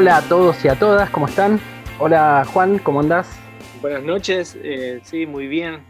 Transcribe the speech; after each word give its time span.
Hola 0.00 0.18
a 0.18 0.28
todos 0.28 0.64
y 0.64 0.68
a 0.68 0.78
todas, 0.78 1.10
¿cómo 1.10 1.26
están? 1.26 1.58
Hola 1.98 2.44
Juan, 2.52 2.78
¿cómo 2.78 3.00
andás? 3.00 3.36
Buenas 3.80 4.04
noches, 4.04 4.56
eh, 4.62 5.00
sí, 5.02 5.26
muy 5.26 5.48
bien. 5.48 5.82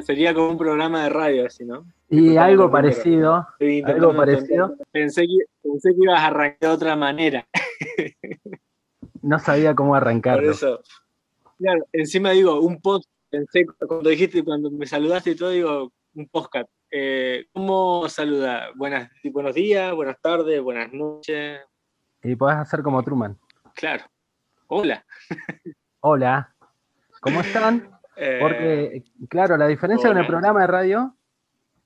Sería 0.00 0.32
como 0.32 0.48
un 0.48 0.56
programa 0.56 1.02
de 1.02 1.10
radio, 1.10 1.44
así, 1.44 1.62
¿no? 1.66 1.84
Y 2.08 2.38
algo 2.38 2.70
parecido, 2.70 3.46
algo 3.84 4.16
parecido. 4.16 4.74
Pensé 4.92 5.26
que, 5.26 5.40
pensé 5.62 5.90
que 5.90 6.04
ibas 6.04 6.20
a 6.20 6.28
arrancar 6.28 6.58
de 6.58 6.68
otra 6.68 6.96
manera. 6.96 7.46
No 9.20 9.38
sabía 9.38 9.74
cómo 9.74 9.94
arrancar. 9.94 10.36
Por 10.36 10.44
eso. 10.44 10.80
Claro, 11.58 11.84
encima 11.92 12.30
digo, 12.30 12.58
un 12.62 12.80
post, 12.80 13.10
pensé 13.28 13.66
cuando 13.86 14.08
dijiste, 14.08 14.42
cuando 14.42 14.70
me 14.70 14.86
saludaste 14.86 15.32
y 15.32 15.36
todo, 15.36 15.50
digo, 15.50 15.92
un 16.14 16.28
podcast. 16.28 16.70
Eh, 16.90 17.44
¿Cómo 17.52 18.08
saluda? 18.08 18.70
Buenas, 18.74 19.10
buenos 19.24 19.54
días, 19.54 19.94
buenas 19.94 20.16
tardes, 20.22 20.62
buenas 20.62 20.90
noches. 20.94 21.60
Y 22.22 22.36
podés 22.36 22.56
hacer 22.56 22.82
como 22.82 23.02
Truman. 23.02 23.38
Claro. 23.74 24.04
Hola. 24.66 25.04
Hola. 26.00 26.54
¿Cómo 27.20 27.40
están? 27.40 27.90
Eh, 28.20 28.38
Porque, 28.40 29.04
claro, 29.28 29.56
la 29.56 29.68
diferencia 29.68 30.08
con 30.08 30.18
el 30.18 30.26
programa 30.26 30.62
de 30.62 30.66
radio 30.66 31.14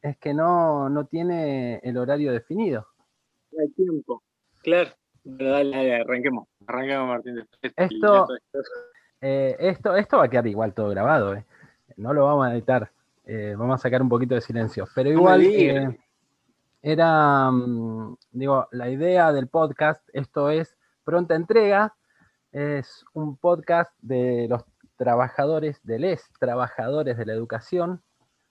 es 0.00 0.16
que 0.16 0.32
no, 0.32 0.88
no 0.88 1.04
tiene 1.04 1.78
el 1.82 1.98
horario 1.98 2.32
definido. 2.32 2.86
No 3.50 3.60
hay 3.60 3.68
tiempo. 3.72 4.22
Claro. 4.62 4.92
dale, 5.24 5.96
arranquemos. 5.96 6.48
Arranquemos, 6.66 7.06
Martín. 7.06 7.46
Esto, 7.76 8.28
eh, 9.20 9.56
esto, 9.58 9.94
esto 9.94 10.16
va 10.16 10.24
a 10.24 10.28
quedar 10.30 10.46
igual 10.46 10.72
todo 10.72 10.88
grabado. 10.88 11.34
Eh. 11.34 11.44
No 11.98 12.14
lo 12.14 12.24
vamos 12.24 12.46
a 12.46 12.54
editar. 12.54 12.90
Eh, 13.26 13.54
vamos 13.56 13.74
a 13.74 13.82
sacar 13.82 14.00
un 14.00 14.08
poquito 14.08 14.34
de 14.34 14.40
silencio. 14.40 14.88
Pero 14.94 15.10
igual 15.10 15.42
era, 16.82 17.50
mm, 17.50 18.16
digo, 18.32 18.68
la 18.72 18.90
idea 18.90 19.32
del 19.32 19.48
podcast, 19.48 20.02
esto 20.12 20.50
es 20.50 20.76
pronta 21.04 21.36
entrega, 21.36 21.94
es 22.50 23.04
un 23.14 23.36
podcast 23.36 23.92
de 24.00 24.46
los 24.50 24.64
trabajadores, 24.96 25.80
de 25.84 26.00
les 26.00 26.28
trabajadores 26.38 27.16
de 27.16 27.24
la 27.24 27.32
educación 27.32 28.02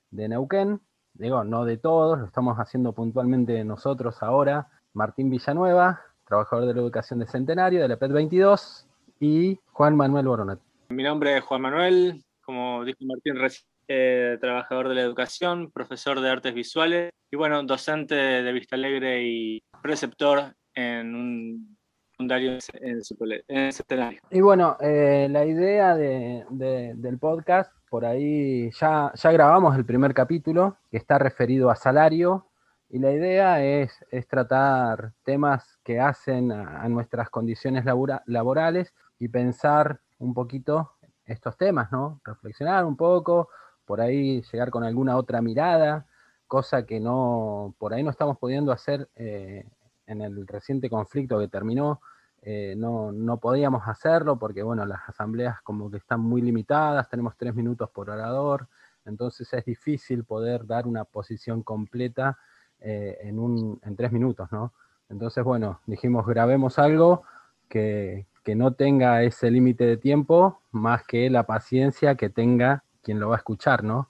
de 0.09 0.29
Neuquén, 0.29 0.81
digo, 1.13 1.43
no 1.43 1.65
de 1.65 1.77
todos, 1.77 2.19
lo 2.19 2.25
estamos 2.25 2.57
haciendo 2.57 2.93
puntualmente 2.93 3.63
nosotros 3.65 4.23
ahora, 4.23 4.69
Martín 4.93 5.29
Villanueva, 5.29 6.01
trabajador 6.25 6.67
de 6.67 6.73
la 6.73 6.81
educación 6.81 7.19
de 7.19 7.27
Centenario, 7.27 7.81
de 7.81 7.89
la 7.89 7.97
PET 7.97 8.11
22, 8.11 8.87
y 9.19 9.59
Juan 9.73 9.95
Manuel 9.95 10.27
Boronet. 10.27 10.59
Mi 10.89 11.03
nombre 11.03 11.37
es 11.37 11.43
Juan 11.43 11.61
Manuel, 11.61 12.23
como 12.41 12.83
dijo 12.83 12.99
Martín 13.01 13.35
recién 13.35 13.70
eh, 13.87 14.37
trabajador 14.39 14.89
de 14.89 14.95
la 14.95 15.01
educación, 15.01 15.71
profesor 15.71 16.19
de 16.21 16.29
artes 16.29 16.53
visuales 16.53 17.11
y 17.31 17.37
bueno, 17.37 17.63
docente 17.63 18.15
de 18.15 18.51
Vista 18.51 18.75
Alegre 18.75 19.23
y 19.23 19.63
preceptor 19.81 20.53
en 20.73 21.15
un 21.15 21.77
fundario 22.15 22.57
en 22.73 23.71
centenario. 23.73 24.21
Y 24.29 24.41
bueno, 24.41 24.77
eh, 24.79 25.27
la 25.29 25.45
idea 25.45 25.95
del 25.95 27.17
podcast, 27.19 27.71
por 27.89 28.05
ahí 28.05 28.69
ya, 28.79 29.11
ya 29.15 29.31
grabamos 29.31 29.75
el 29.75 29.85
primer 29.85 30.13
capítulo 30.13 30.77
que 30.91 30.97
está 30.97 31.17
referido 31.17 31.69
a 31.69 31.75
salario 31.75 32.47
y 32.89 32.99
la 32.99 33.11
idea 33.11 33.63
es, 33.63 34.05
es 34.11 34.27
tratar 34.27 35.13
temas 35.23 35.79
que 35.83 35.99
hacen 35.99 36.51
a, 36.51 36.87
nuestras 36.89 37.29
condiciones 37.29 37.85
laborales 37.85 38.93
y 39.17 39.29
pensar 39.29 40.01
un 40.19 40.33
poquito 40.33 40.91
estos 41.25 41.57
temas, 41.57 41.89
¿no? 41.91 42.19
Reflexionar 42.25 42.83
un 42.83 42.97
poco, 42.97 43.47
por 43.91 43.99
ahí 43.99 44.41
llegar 44.49 44.69
con 44.69 44.85
alguna 44.85 45.17
otra 45.17 45.41
mirada, 45.41 46.05
cosa 46.47 46.85
que 46.85 47.01
no, 47.01 47.75
por 47.77 47.93
ahí 47.93 48.03
no 48.03 48.09
estamos 48.09 48.37
pudiendo 48.37 48.71
hacer 48.71 49.09
eh, 49.17 49.67
en 50.07 50.21
el 50.21 50.47
reciente 50.47 50.89
conflicto 50.89 51.37
que 51.37 51.49
terminó, 51.49 51.99
eh, 52.41 52.73
no, 52.77 53.11
no, 53.11 53.41
podíamos 53.41 53.85
hacerlo 53.85 54.39
porque, 54.39 54.63
bueno, 54.63 54.85
las 54.85 55.01
asambleas 55.09 55.61
como 55.61 55.91
que 55.91 55.97
están 55.97 56.21
muy 56.21 56.41
limitadas, 56.41 57.09
tenemos 57.09 57.35
tres 57.35 57.53
minutos 57.53 57.89
por 57.89 58.09
orador, 58.09 58.69
entonces 59.03 59.51
es 59.51 59.65
difícil 59.65 60.23
poder 60.23 60.65
dar 60.65 60.87
una 60.87 61.03
posición 61.03 61.61
completa 61.61 62.37
eh, 62.79 63.17
en, 63.23 63.39
un, 63.39 63.77
en 63.83 63.97
tres 63.97 64.13
minutos, 64.13 64.49
¿no? 64.53 64.71
Entonces, 65.09 65.43
bueno, 65.43 65.81
dijimos 65.85 66.25
grabemos 66.25 66.79
algo 66.79 67.23
que, 67.67 68.25
que 68.45 68.55
no 68.55 68.71
tenga 68.71 69.21
ese 69.23 69.51
límite 69.51 69.85
de 69.85 69.97
tiempo, 69.97 70.61
más 70.71 71.03
que 71.05 71.29
la 71.29 71.45
paciencia 71.45 72.15
que 72.15 72.29
tenga 72.29 72.85
quien 73.01 73.19
lo 73.19 73.29
va 73.29 73.35
a 73.35 73.39
escuchar, 73.39 73.83
¿no? 73.83 74.09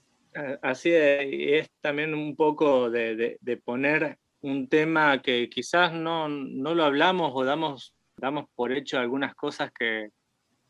Así 0.62 0.90
es, 0.90 1.28
es 1.30 1.70
también 1.80 2.14
un 2.14 2.34
poco 2.36 2.90
de, 2.90 3.38
poner 3.64 4.18
un 4.40 4.68
tema 4.68 5.20
que 5.20 5.48
quizás 5.50 5.92
no, 5.92 6.26
lo 6.28 6.84
hablamos 6.84 7.32
o 7.34 7.44
damos, 7.44 7.94
damos 8.16 8.46
por 8.54 8.72
hecho 8.72 8.98
algunas 8.98 9.34
cosas 9.34 9.70
que 9.78 10.04
en 10.04 10.10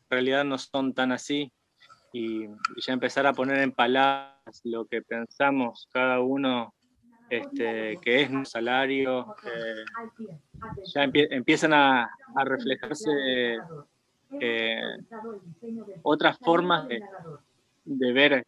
realidad 0.09 0.43
no 0.43 0.57
son 0.57 0.93
tan 0.93 1.11
así 1.11 1.51
y, 2.11 2.47
ya 2.85 2.93
empezar 2.93 3.25
a 3.25 3.33
poner 3.33 3.59
en 3.59 3.71
palabras 3.71 4.61
lo 4.63 4.85
que 4.85 5.01
pensamos 5.01 5.87
cada 5.91 6.19
uno 6.19 6.73
este, 7.29 7.97
que 8.01 8.21
es 8.21 8.29
un 8.29 8.45
salario, 8.45 9.33
ya 10.93 11.03
empiezan 11.03 11.73
a, 11.73 12.09
reflejarse 12.45 13.57
eh, 14.39 14.97
otras 16.03 16.37
formas 16.37 16.87
de, 16.87 17.01
de 17.85 18.13
ver, 18.13 18.43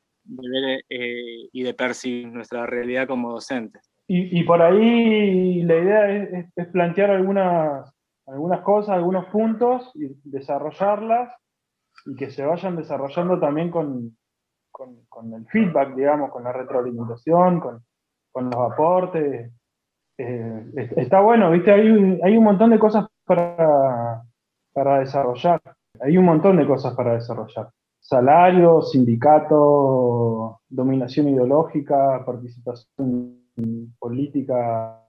eh, 0.90 1.50
y 1.52 1.64
de 1.64 1.74
percibir 1.74 2.32
nuestra 2.32 2.66
realidad 2.66 3.08
como 3.08 3.32
docentes. 3.32 3.92
Y, 4.08 4.44
por 4.44 4.62
ahí 4.62 5.64
la 5.64 5.78
idea 5.78 6.12
es, 6.56 6.68
plantear 6.72 7.10
algunas, 7.10 7.92
algunas 8.28 8.62
cosas, 8.62 8.96
algunos 8.96 9.26
puntos, 9.26 9.92
y 9.96 10.08
desarrollarlas 10.24 11.34
y 12.06 12.16
que 12.16 12.30
se 12.30 12.46
vayan 12.46 12.76
desarrollando 12.76 13.40
también 13.40 13.72
con, 13.72 14.16
con, 14.72 15.34
el 15.34 15.48
feedback, 15.48 15.96
digamos, 15.96 16.30
con 16.30 16.44
la 16.44 16.52
retroalimentación, 16.52 17.60
con, 17.60 17.84
con 18.32 18.46
los 18.52 18.72
aportes. 18.72 19.52
Eh, 20.20 20.66
está 20.98 21.22
bueno, 21.22 21.50
¿viste? 21.50 21.72
Hay, 21.72 22.20
hay 22.24 22.38
un 22.38 22.44
montón 22.44 22.70
de 22.70 22.80
cosas 22.80 23.08
para, 23.26 24.22
para 24.72 25.00
desarrollar. 25.00 25.60
Hay 26.00 26.16
un 26.16 26.26
montón 26.26 26.58
de 26.58 26.68
cosas 26.68 26.94
para 26.94 27.14
desarrollar 27.14 27.70
salario, 28.06 28.82
sindicato, 28.84 30.62
dominación 30.70 31.30
ideológica, 31.30 32.24
participación 32.24 33.42
política 33.98 35.02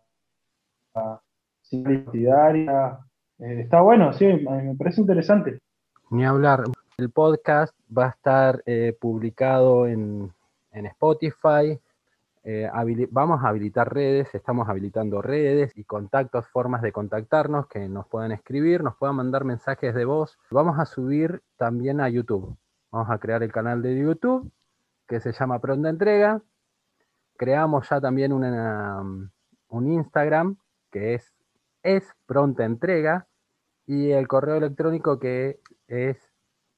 partidaria. 1.70 2.98
Eh, 3.38 3.60
está 3.60 3.82
bueno, 3.82 4.12
sí, 4.14 4.24
me 4.24 4.74
parece 4.76 5.02
interesante. 5.02 5.58
Ni 6.10 6.24
hablar. 6.24 6.64
El 6.96 7.10
podcast 7.10 7.74
va 7.96 8.06
a 8.06 8.10
estar 8.10 8.62
eh, 8.64 8.96
publicado 8.98 9.86
en, 9.86 10.32
Spotify. 10.72 11.78
Eh, 12.44 12.70
vamos 13.10 13.42
a 13.42 13.48
habilitar 13.48 13.92
redes, 13.92 14.34
estamos 14.34 14.68
habilitando 14.68 15.20
redes 15.20 15.72
y 15.74 15.84
contactos, 15.84 16.46
formas 16.48 16.80
de 16.80 16.92
contactarnos, 16.92 17.66
que 17.66 17.88
nos 17.88 18.06
puedan 18.06 18.32
escribir, 18.32 18.82
nos 18.82 18.96
puedan 18.96 19.16
mandar 19.16 19.44
mensajes 19.44 19.94
de 19.94 20.04
voz. 20.04 20.38
Vamos 20.50 20.78
a 20.78 20.86
subir 20.86 21.42
también 21.56 22.00
a 22.00 22.08
YouTube. 22.08 22.56
Vamos 22.90 23.10
a 23.10 23.18
crear 23.18 23.42
el 23.42 23.52
canal 23.52 23.82
de 23.82 23.98
YouTube 23.98 24.50
que 25.06 25.20
se 25.20 25.32
llama 25.32 25.60
Pronta 25.60 25.88
Entrega. 25.88 26.42
Creamos 27.36 27.88
ya 27.88 28.00
también 28.00 28.32
un 28.32 29.92
Instagram 29.92 30.56
que 30.90 31.14
es, 31.14 31.34
es 31.82 32.08
Pronta 32.26 32.64
Entrega 32.64 33.26
y 33.86 34.10
el 34.10 34.26
correo 34.28 34.56
electrónico 34.56 35.18
que 35.18 35.60
es 35.86 36.18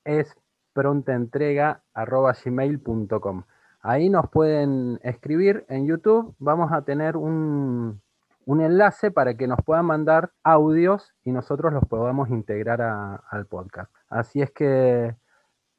es 0.09 0.35
gmail.com. 2.45 3.45
Ahí 3.81 4.09
nos 4.09 4.29
pueden 4.31 4.99
escribir 5.03 5.65
en 5.69 5.87
YouTube. 5.87 6.35
Vamos 6.39 6.73
a 6.73 6.83
tener 6.83 7.17
un, 7.17 8.01
enlace 8.47 9.11
para 9.11 9.35
que 9.35 9.47
nos 9.47 9.59
puedan 9.65 9.85
mandar 9.85 10.31
audios 10.43 11.13
y 11.25 11.33
nosotros 11.33 11.73
los 11.73 11.85
podamos 11.85 12.31
integrar 12.31 12.81
al 12.81 13.47
podcast. 13.47 13.93
Así 14.09 14.41
es 14.41 14.51
que 14.51 15.15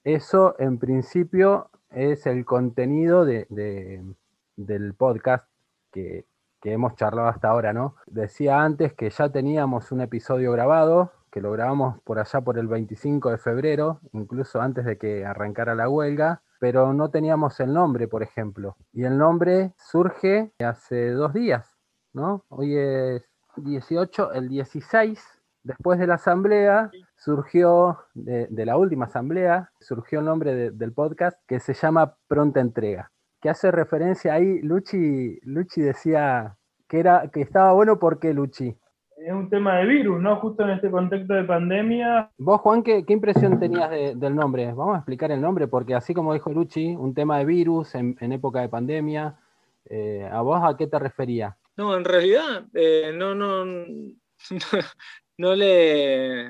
eso 0.03 0.55
en 0.59 0.77
principio 0.79 1.69
es 1.91 2.25
el 2.25 2.45
contenido 2.45 3.25
del 3.25 4.93
podcast 4.95 5.45
que, 5.91 6.25
hemos 6.63 6.95
charlado 6.95 7.29
hasta 7.29 7.49
ahora, 7.49 7.73
¿no? 7.73 7.95
Decía 8.05 8.61
antes 8.61 8.93
que 8.93 9.09
ya 9.09 9.29
teníamos 9.29 9.91
un 9.91 10.01
episodio 10.01 10.51
grabado, 10.51 11.13
que 11.31 11.41
lo 11.41 11.51
grabamos 11.51 12.01
por 12.01 12.19
allá 12.19 12.41
por 12.41 12.57
el 12.57 12.67
25 12.67 13.31
de 13.31 13.37
febrero, 13.37 14.01
incluso 14.13 14.61
antes 14.61 14.83
de 14.83 14.97
que 14.97 15.25
arrancara 15.25 15.73
la 15.73 15.87
huelga, 15.87 16.41
pero 16.59 16.93
no 16.93 17.09
teníamos 17.09 17.59
el 17.61 17.73
nombre, 17.73 18.07
por 18.07 18.23
ejemplo. 18.23 18.75
Y 18.91 19.05
el 19.05 19.17
nombre 19.17 19.73
surge 19.77 20.51
hace 20.59 21.11
dos 21.11 21.33
días, 21.33 21.77
¿no? 22.13 22.43
Hoy 22.49 22.75
es 22.75 23.23
18, 23.55 24.33
el 24.33 24.49
16 24.49 25.39
Después 25.63 25.99
de 25.99 26.07
la 26.07 26.15
asamblea 26.15 26.89
surgió, 27.19 27.97
de, 28.13 28.65
la 28.65 28.77
última 28.77 29.05
asamblea, 29.05 29.71
surgió 29.79 30.19
el 30.19 30.25
nombre 30.25 30.71
del 30.71 30.93
podcast 30.93 31.37
que 31.47 31.59
se 31.59 31.73
llama 31.73 32.15
Pronta 32.27 32.61
Entrega, 32.61 33.11
que 33.41 33.49
hace 33.49 33.71
referencia 33.71 34.33
ahí, 34.33 34.61
Luchi, 34.61 35.37
Luchi 35.43 35.81
decía 35.81 36.55
que, 36.87 36.99
era, 36.99 37.29
que 37.31 37.41
estaba 37.41 37.73
bueno 37.73 37.99
porque 37.99 38.33
Luchi. 38.33 38.73
es 39.17 39.33
un 39.33 39.49
tema 39.49 39.77
de 39.77 39.85
virus, 39.85 40.21
¿no? 40.21 40.37
Justo 40.37 40.63
en 40.63 40.69
este 40.71 40.89
contexto 40.89 41.33
de 41.33 41.43
pandemia. 41.43 42.31
Vos, 42.37 42.61
Juan, 42.61 42.83
¿qué, 42.83 43.03
impresión 43.09 43.59
tenías 43.59 43.89
del 43.89 44.35
nombre? 44.35 44.71
Vamos 44.73 44.95
a 44.95 44.99
explicar 44.99 45.31
el 45.31 45.41
nombre, 45.41 45.67
porque 45.67 45.95
así 45.95 46.13
como 46.13 46.33
dijo 46.33 46.53
Luchi, 46.53 46.95
un 46.95 47.13
tema 47.13 47.37
de 47.39 47.45
virus 47.45 47.95
en, 47.95 48.15
época 48.31 48.61
de 48.61 48.69
pandemia, 48.69 49.35
eh, 49.89 50.27
¿a 50.31 50.41
vos 50.41 50.61
a 50.63 50.77
qué 50.77 50.87
te 50.87 50.97
refería? 50.97 51.57
No, 51.75 51.97
en 51.97 52.05
realidad, 52.05 52.65
eh, 52.73 53.11
no, 53.13 53.35
no, 53.35 53.65
no, 55.37 55.55
le, 55.55 56.49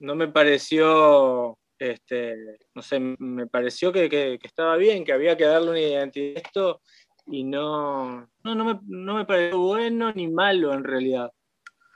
no 0.00 0.14
me 0.14 0.28
pareció, 0.28 1.58
este, 1.78 2.58
no 2.74 2.82
sé, 2.82 2.98
me 3.00 3.46
pareció 3.46 3.92
que, 3.92 4.38
estaba 4.42 4.76
bien, 4.76 5.04
que 5.04 5.12
había 5.12 5.36
que 5.36 5.44
darle 5.44 5.70
una 5.70 5.80
identidad 5.80 6.42
esto 6.44 6.82
y 7.26 7.44
no, 7.44 8.28
no, 8.42 8.54
no, 8.54 8.64
me, 8.64 8.80
no 8.86 9.14
me 9.14 9.24
pareció 9.24 9.58
bueno 9.58 10.12
ni 10.12 10.28
malo 10.28 10.74
en 10.74 10.84
realidad 10.84 11.30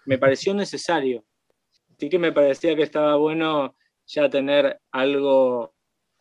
me 0.06 0.19
pareció 0.19 0.55
necesario. 0.55 1.25
Sí 1.99 2.09
que 2.09 2.19
me 2.19 2.33
parecía 2.33 2.77
que 2.77 2.83
estaba 2.83 3.17
bueno 3.17 3.77
ya 4.06 4.29
tener 4.29 4.81
algo, 4.91 5.75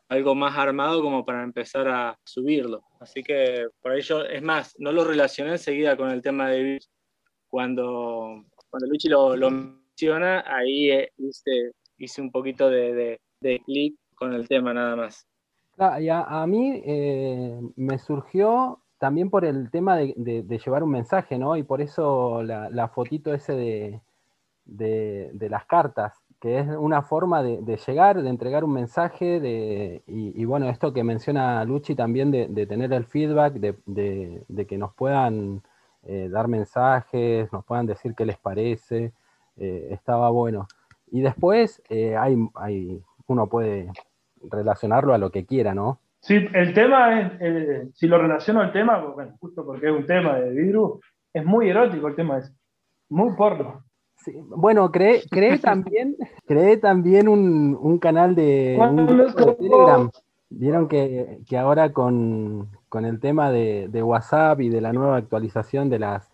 algo 0.10 0.36
más 0.36 0.58
armado 0.58 1.02
como 1.02 1.26
para 1.26 1.44
empezar 1.44 1.88
a 1.88 2.18
subirlo. 2.24 2.84
Así 3.00 3.24
que 3.24 3.68
por 3.82 3.96
ello, 3.96 4.26
es 4.26 4.42
más, 4.42 4.76
no 4.78 4.92
lo 4.92 5.04
relacioné 5.04 5.52
enseguida 5.52 5.98
con 5.98 6.10
el 6.10 6.22
tema 6.22 6.50
de. 6.50 6.80
Cuando, 7.48 8.46
cuando 8.70 8.88
Luchi 8.88 9.10
lo, 9.10 9.36
menciona, 9.94 10.44
ahí 10.48 10.92
eh, 10.92 11.12
hice, 11.18 11.72
hice 11.98 12.22
un 12.22 12.32
poquito 12.32 12.70
de, 12.70 13.20
de, 13.42 13.60
clic 13.60 13.96
con 14.16 14.34
el 14.34 14.48
tema 14.48 14.74
nada 14.74 14.96
más. 14.96 15.28
Ah, 15.78 15.98
a, 16.28 16.48
mí 16.48 16.82
eh, 16.86 17.60
me 17.76 17.98
surgió 17.98 18.80
también 19.00 19.30
por 19.30 19.44
el 19.44 19.70
tema 19.72 19.98
de, 19.98 20.46
llevar 20.64 20.84
un 20.84 20.92
mensaje, 20.92 21.38
¿no? 21.38 21.58
Y 21.58 21.64
por 21.64 21.82
eso 21.82 22.44
la, 22.44 22.88
fotito 22.90 23.34
ese 23.34 24.02
de, 24.66 25.50
las 25.50 25.66
cartas, 25.66 26.14
que 26.40 26.60
es 26.60 26.68
una 26.68 27.02
forma 27.02 27.42
de, 27.44 27.80
llegar, 27.88 28.22
de 28.22 28.30
entregar 28.30 28.64
un 28.64 28.74
mensaje, 28.74 30.02
y, 30.08 30.46
bueno, 30.46 30.70
esto 30.70 30.94
que 30.94 31.04
menciona 31.04 31.66
Luchi 31.66 31.96
también 31.96 32.32
de, 32.32 32.66
tener 32.66 32.94
el 32.94 33.06
feedback, 33.06 33.54
de, 33.56 34.66
que 34.68 34.78
nos 34.78 34.94
puedan 34.94 35.64
eh, 36.04 36.30
dar 36.32 36.48
mensajes, 36.48 37.52
nos 37.52 37.66
puedan 37.66 37.88
decir 37.88 38.14
qué 38.16 38.26
les 38.26 38.38
parece, 38.38 39.12
eh, 39.58 39.90
estaba 39.92 40.30
bueno. 40.30 40.68
Y 41.12 41.22
después 41.22 41.82
eh, 41.90 42.16
hay, 42.16 42.38
hay, 42.56 43.02
uno 43.28 43.48
puede 43.48 43.92
relacionarlo 44.50 45.14
a 45.14 45.18
lo 45.18 45.32
que 45.32 45.46
quiera, 45.46 45.74
¿no? 45.74 46.00
Sí, 46.20 46.36
el 46.54 46.74
tema 46.74 47.20
es, 47.20 47.32
eh, 47.42 47.88
si 47.94 48.08
lo 48.08 48.18
relaciono 48.18 48.62
al 48.62 48.72
tema, 48.72 48.98
bueno, 48.98 49.36
justo 49.40 49.66
porque 49.66 49.88
es 49.88 49.92
un 49.92 50.06
tema 50.06 50.36
de 50.36 50.52
virus, 50.52 51.02
es 51.34 51.44
muy 51.44 51.70
erótico 51.70 52.08
el 52.08 52.16
tema, 52.16 52.38
es 52.38 52.54
muy 53.10 53.36
porno. 53.36 53.84
bueno, 54.56 54.90
creé, 54.90 55.22
también, 55.62 56.16
creé 56.46 56.78
también 56.78 57.28
un, 57.28 58.00
canal 58.00 58.36
de, 58.36 58.80
Telegram. 59.36 60.10
Vieron 60.50 60.88
que, 60.88 61.40
ahora 61.58 61.92
con, 61.92 62.70
el 62.94 63.20
tema 63.20 63.52
de, 63.52 64.04
WhatsApp 64.04 64.62
y 64.62 64.70
de 64.70 64.80
la 64.80 64.94
nueva 64.94 65.18
actualización 65.18 65.90
de 65.90 66.00
las, 66.00 66.32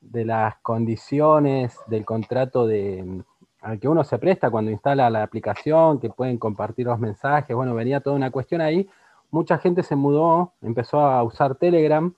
de 0.00 0.24
las 0.24 0.56
condiciones 0.58 1.76
del 1.86 2.04
contrato 2.04 2.66
de, 2.66 3.22
al 3.60 3.78
que 3.78 3.88
uno 3.88 4.04
se 4.04 4.18
presta 4.18 4.50
cuando 4.50 4.70
instala 4.70 5.10
la 5.10 5.22
aplicación, 5.22 6.00
que 6.00 6.10
pueden 6.10 6.38
compartir 6.38 6.86
los 6.86 6.98
mensajes, 6.98 7.54
bueno, 7.54 7.74
venía 7.74 8.00
toda 8.00 8.16
una 8.16 8.30
cuestión 8.30 8.60
ahí 8.60 8.88
mucha 9.30 9.58
gente 9.58 9.82
se 9.82 9.96
mudó, 9.96 10.52
empezó 10.62 11.00
a 11.00 11.22
usar 11.22 11.56
Telegram 11.56 12.12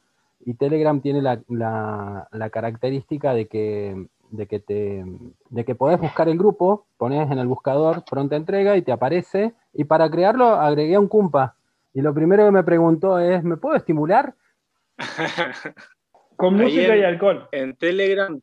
y 0.44 0.55
Telegram 0.55 1.00
tiene 1.00 1.23
la, 1.23 2.50
característica 2.53 3.35
de 3.35 3.47
que, 3.47 4.06
de, 4.31 4.47
que 4.47 4.61
te, 4.61 5.05
de 5.50 5.65
que 5.65 5.75
podés 5.75 6.00
buscar 6.00 6.29
el 6.29 6.38
grupo, 6.38 6.87
pones 6.97 7.31
en 7.31 7.38
el 7.38 7.47
buscador 7.47 8.05
pronta 8.05 8.37
entrega 8.37 8.76
y 8.76 8.83
te 8.83 8.93
aparece. 8.93 9.55
Y 9.73 9.85
para 9.85 10.11
crearlo 10.11 10.47
agregué 10.47 10.94
a 10.94 11.00
un 11.00 11.09
cumpa. 11.09 11.56
Y 11.93 12.00
lo 12.00 12.15
primero 12.15 12.44
que 12.44 12.53
me 12.53 12.62
preguntó 12.65 13.19
es, 13.19 13.43
¿me 13.43 13.56
puedo 13.56 13.76
estimular? 13.76 14.35
Con 16.41 16.57
música 16.57 16.97
y 16.97 17.03
alcohol. 17.03 17.49
En 17.53 17.77
Telegram 17.77 18.41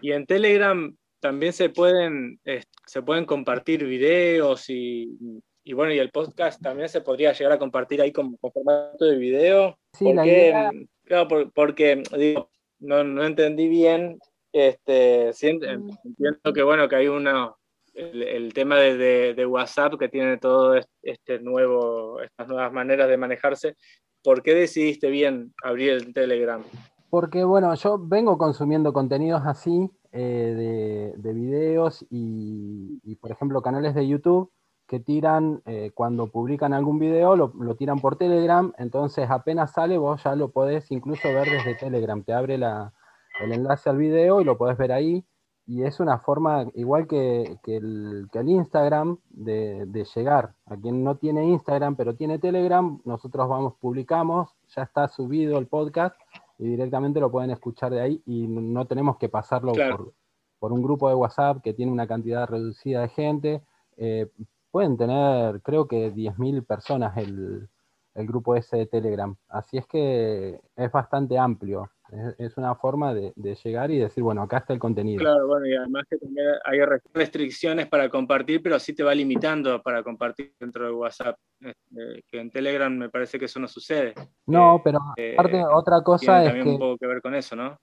y 0.00 0.12
en 0.12 0.26
Telegram 0.26 0.96
también 1.20 1.52
se 1.52 1.68
pueden, 1.68 2.40
se 2.86 3.02
pueden 3.02 3.26
compartir 3.26 3.84
videos 3.84 4.70
y 4.70 5.42
y 5.62 5.72
bueno, 5.72 5.92
y 5.92 5.98
el 5.98 6.10
podcast 6.10 6.60
también 6.62 6.88
se 6.88 7.00
podría 7.00 7.32
llegar 7.32 7.52
a 7.52 7.58
compartir 7.58 8.00
ahí 8.00 8.12
con, 8.12 8.36
formato 8.38 9.04
de 9.04 9.16
video. 9.16 9.78
Sí, 9.92 10.04
porque, 10.04 10.88
Claro, 11.04 11.28
porque 11.54 12.02
digo, 12.16 12.50
no, 12.78 13.04
no, 13.04 13.24
entendí 13.24 13.68
bien. 13.68 14.18
Este, 14.52 15.30
mm. 15.30 15.90
entiendo 16.04 16.52
que 16.54 16.62
bueno, 16.62 16.88
que 16.88 16.96
hay 16.96 17.08
uno, 17.08 17.56
el, 17.94 18.52
tema 18.54 18.78
de, 18.78 19.34
de, 19.34 19.46
WhatsApp 19.46 19.94
que 19.98 20.08
tiene 20.08 20.38
todo 20.38 20.80
este 21.02 21.38
nuevo, 21.40 22.20
estas 22.20 22.48
nuevas 22.48 22.72
maneras 22.72 23.08
de 23.08 23.16
manejarse. 23.16 23.76
¿Por 24.22 24.42
qué 24.42 24.54
decidiste 24.54 25.08
bien 25.08 25.54
abrir 25.62 25.90
el 25.90 26.12
Telegram? 26.12 26.62
Porque 27.10 27.44
bueno, 27.44 27.74
yo 27.74 27.98
vengo 27.98 28.38
consumiendo 28.38 28.92
contenidos 28.92 29.42
así 29.44 29.90
eh, 30.12 31.12
de, 31.16 31.20
de, 31.20 31.32
videos 31.32 32.06
y, 32.08 33.16
por 33.16 33.32
ejemplo, 33.32 33.62
canales 33.62 33.94
de 33.94 34.06
YouTube 34.06 34.50
que 34.86 34.98
tiran, 34.98 35.62
eh, 35.66 35.92
cuando 35.94 36.26
publican 36.26 36.72
algún 36.72 36.98
video, 36.98 37.36
lo, 37.36 37.74
tiran 37.76 38.00
por 38.00 38.16
Telegram, 38.16 38.72
entonces 38.76 39.30
apenas 39.30 39.72
sale, 39.72 39.98
vos 39.98 40.20
ya 40.24 40.34
lo 40.34 40.50
podés 40.50 40.90
incluso 40.90 41.28
ver 41.28 41.48
desde 41.48 41.76
Telegram, 41.76 42.24
te 42.24 42.32
abre 42.32 42.56
el 42.56 43.52
enlace 43.52 43.88
al 43.88 43.98
video 43.98 44.40
y 44.40 44.44
lo 44.44 44.58
podés 44.58 44.76
ver 44.76 44.90
ahí, 44.90 45.24
y 45.64 45.84
es 45.84 46.00
una 46.00 46.18
forma, 46.18 46.66
igual 46.74 47.06
que, 47.06 47.56
el, 47.68 48.28
Instagram, 48.34 49.18
de, 49.28 50.04
llegar. 50.16 50.54
A 50.66 50.76
quien 50.76 51.04
no 51.04 51.14
tiene 51.14 51.44
Instagram, 51.44 51.94
pero 51.94 52.16
tiene 52.16 52.40
Telegram, 52.40 53.00
nosotros 53.04 53.48
vamos, 53.48 53.74
publicamos, 53.80 54.50
ya 54.74 54.82
está 54.82 55.06
subido 55.06 55.56
el 55.58 55.68
podcast, 55.68 56.16
y 56.60 56.68
directamente 56.68 57.20
lo 57.20 57.30
pueden 57.30 57.50
escuchar 57.50 57.90
de 57.90 58.02
ahí, 58.02 58.22
y 58.26 58.46
no 58.46 58.86
tenemos 58.86 59.16
que 59.16 59.30
pasarlo 59.30 59.72
por, 59.72 60.12
por, 60.58 60.72
un 60.74 60.82
grupo 60.82 61.08
de 61.08 61.14
WhatsApp 61.14 61.62
que 61.62 61.72
tiene 61.72 61.90
una 61.90 62.06
cantidad 62.06 62.46
reducida 62.46 63.00
de 63.00 63.08
gente. 63.08 63.62
Eh, 63.96 64.30
pueden 64.70 64.98
tener, 64.98 65.62
creo 65.62 65.88
que 65.88 66.12
10.000 66.12 66.66
personas 66.66 67.16
el, 67.16 67.68
grupo 68.14 68.56
ese 68.56 68.76
de 68.76 68.86
Telegram. 68.86 69.34
Así 69.48 69.78
es 69.78 69.86
que 69.86 70.60
es 70.76 70.92
bastante 70.92 71.38
amplio. 71.38 71.90
Es, 72.38 72.56
una 72.56 72.74
forma 72.74 73.14
de, 73.14 73.32
llegar 73.62 73.90
y 73.90 73.98
decir, 73.98 74.22
bueno, 74.22 74.42
acá 74.42 74.58
está 74.58 74.72
el 74.72 74.78
contenido. 74.78 75.20
Claro, 75.20 75.46
bueno, 75.46 75.66
y 75.66 75.74
además 75.74 76.04
que 76.08 76.16
también 76.16 76.46
hay 76.64 76.80
restricciones 77.14 77.86
para 77.88 78.08
compartir, 78.08 78.62
pero 78.62 78.78
sí 78.78 78.94
te 78.94 79.02
va 79.02 79.14
limitando 79.14 79.80
para 79.82 80.02
compartir 80.02 80.52
dentro 80.58 80.86
de 80.86 80.92
WhatsApp. 80.92 81.36
Este, 81.60 82.24
que 82.28 82.40
en 82.40 82.50
Telegram 82.50 82.92
me 82.92 83.08
parece 83.10 83.38
que 83.38 83.44
eso 83.44 83.60
no 83.60 83.68
sucede. 83.68 84.14
No, 84.46 84.76
eh, 84.76 84.80
pero 84.82 84.98
aparte 84.98 85.58
eh, 85.58 85.64
otra 85.72 86.02
cosa 86.02 86.44
es 86.44 86.54
que... 86.54 86.70
un 86.70 86.78
poco 86.78 86.98
que 86.98 87.06
ver 87.06 87.22
con 87.22 87.34
eso, 87.34 87.54
¿no? 87.54 87.76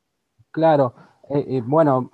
Claro. 0.51 0.95
Eh, 1.29 1.61
bueno, 1.65 2.09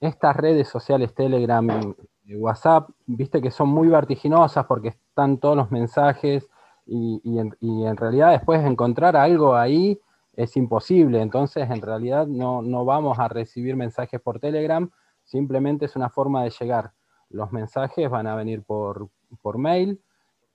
estas 0.00 0.36
redes 0.36 0.68
sociales, 0.68 1.14
Telegram, 1.14 1.94
WhatsApp, 2.36 2.88
viste 3.06 3.42
que 3.42 3.50
son 3.50 3.68
muy 3.68 3.88
vertiginosas 3.88 4.66
porque 4.66 4.88
están 4.88 5.38
todos 5.38 5.56
los 5.56 5.70
mensajes 5.70 6.48
y, 6.86 7.38
en, 7.38 7.96
realidad 7.96 8.32
después 8.32 8.64
encontrar 8.64 9.16
algo 9.16 9.56
ahí 9.56 10.00
es 10.34 10.56
imposible. 10.56 11.20
Entonces, 11.20 11.70
en 11.70 11.82
realidad 11.82 12.26
no, 12.26 12.84
vamos 12.84 13.18
a 13.18 13.28
recibir 13.28 13.76
mensajes 13.76 14.20
por 14.20 14.40
Telegram, 14.40 14.90
simplemente 15.24 15.86
es 15.86 15.96
una 15.96 16.10
forma 16.10 16.44
de 16.44 16.50
llegar. 16.50 16.92
Los 17.28 17.52
mensajes 17.52 18.08
van 18.10 18.26
a 18.26 18.34
venir 18.34 18.62
por, 18.62 19.08
mail, 19.56 20.00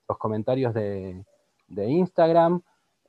los 0.07 0.17
comentarios 0.17 0.73
de, 0.73 1.23
Instagram 1.69 2.61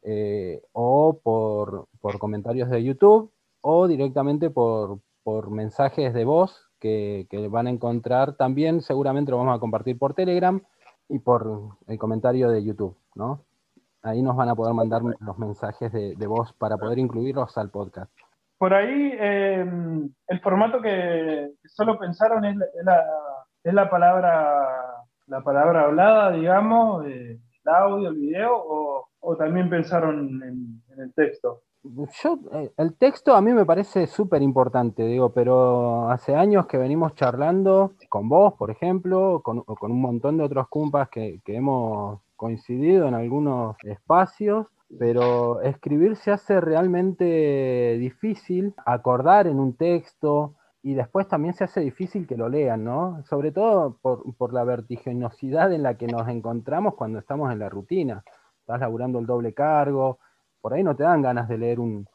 eh, 0.03 0.63
o 0.73 1.19
por, 1.23 1.89
comentarios 2.19 2.71
de 2.71 2.83
YouTube 2.85 3.33
o 3.61 3.89
directamente 3.89 4.51
por, 4.51 5.01
por 5.25 5.51
mensajes 5.51 6.15
de 6.15 6.25
voz 6.25 6.67
que, 6.79 7.49
van 7.51 7.67
a 7.67 7.71
encontrar 7.71 8.37
también, 8.37 8.81
seguramente 8.81 9.31
lo 9.31 9.39
vamos 9.39 9.57
a 9.57 9.61
compartir 9.61 9.99
por 9.99 10.15
Telegram 10.15 10.61
y 11.09 11.19
por 11.19 11.77
el 11.87 11.99
comentario 11.99 12.51
de 12.51 12.63
YouTube, 12.63 12.97
¿no? 13.15 13.41
Ahí 14.07 14.23
nos 14.23 14.37
van 14.37 14.49
a 14.49 14.55
poder 14.55 14.75
mandar 14.75 15.03
los 15.03 15.39
mensajes 15.39 15.93
de, 15.93 16.27
voz 16.27 16.53
para 16.55 16.77
poder 16.77 16.99
incluirlos 16.99 17.57
al 17.59 17.71
podcast. 17.71 18.11
Por 18.59 18.73
ahí, 18.73 19.13
em, 19.19 20.09
el 20.29 20.41
formato 20.41 20.81
que 20.81 21.53
solo 21.65 21.99
pensaron 21.99 22.45
es 22.45 22.57
la, 22.57 23.05
es 23.63 23.75
la, 23.75 23.91
palabra 23.91 25.05
la 25.27 25.43
palabra 25.43 25.85
hablada, 25.85 26.31
digamos, 26.31 27.05
el 27.05 27.41
audio, 27.65 28.09
el 28.09 28.15
video, 28.15 28.53
o, 29.21 29.37
también 29.37 29.69
pensaron 29.69 30.41
en 30.43 31.01
el 31.01 31.13
texto. 31.13 31.63
Yo, 32.23 32.39
eh, 32.53 32.73
el 32.77 32.97
texto 32.97 33.35
a 33.35 33.41
mí 33.41 33.53
me 33.53 33.65
parece 33.65 34.07
súper 34.07 34.43
importante, 34.43 35.05
digo, 35.05 35.31
pero 35.31 36.11
hace 36.11 36.35
años 36.35 36.67
que 36.67 36.79
venimos 36.79 37.15
charlando 37.15 37.93
con 38.09 38.29
vos, 38.29 38.55
por 38.55 38.71
ejemplo, 38.71 39.41
con, 39.43 39.63
con 39.63 39.93
un 39.93 40.01
montón 40.01 40.37
de 40.37 40.45
otros 40.45 40.69
cumpas 40.69 41.09
que, 41.09 41.41
hemos 41.47 42.21
coincidido 42.37 43.09
en 43.09 43.15
algunos 43.15 43.77
espacios, 43.83 44.67
pero 44.99 45.61
escribir 45.63 46.17
se 46.17 46.31
hace 46.31 46.61
realmente 46.61 47.97
difícil, 47.99 48.75
acordar 48.85 49.47
en 49.47 49.59
un 49.59 49.77
texto 49.77 50.55
y 50.87 50.95
después 50.95 51.27
también 51.27 51.53
se 51.53 51.65
hace 51.65 51.81
difícil 51.81 52.29
que 52.29 52.37
lo 52.37 52.49
lean, 52.49 52.85
¿no? 52.85 53.21
Sobre 53.25 53.51
todo 53.51 53.99
por, 54.01 54.53
la 54.53 54.63
vertiginosidad 54.63 55.73
en 55.73 55.83
la 55.83 55.97
que 55.97 56.07
nos 56.07 56.29
encontramos 56.29 56.95
cuando 56.95 57.19
estamos 57.19 57.51
en 57.51 57.59
la 57.59 57.69
rutina. 57.69 58.23
Estás 58.61 58.79
laburando 58.79 59.19
el 59.19 59.27
doble 59.27 59.53
cargo, 59.53 60.21
por 60.61 60.75
ahí 60.75 60.85
no 60.85 60.95
te 60.95 61.03
dan 61.03 61.23
ganas 61.23 61.49
de 61.49 61.59
leer 61.59 61.81
un, 61.81 62.09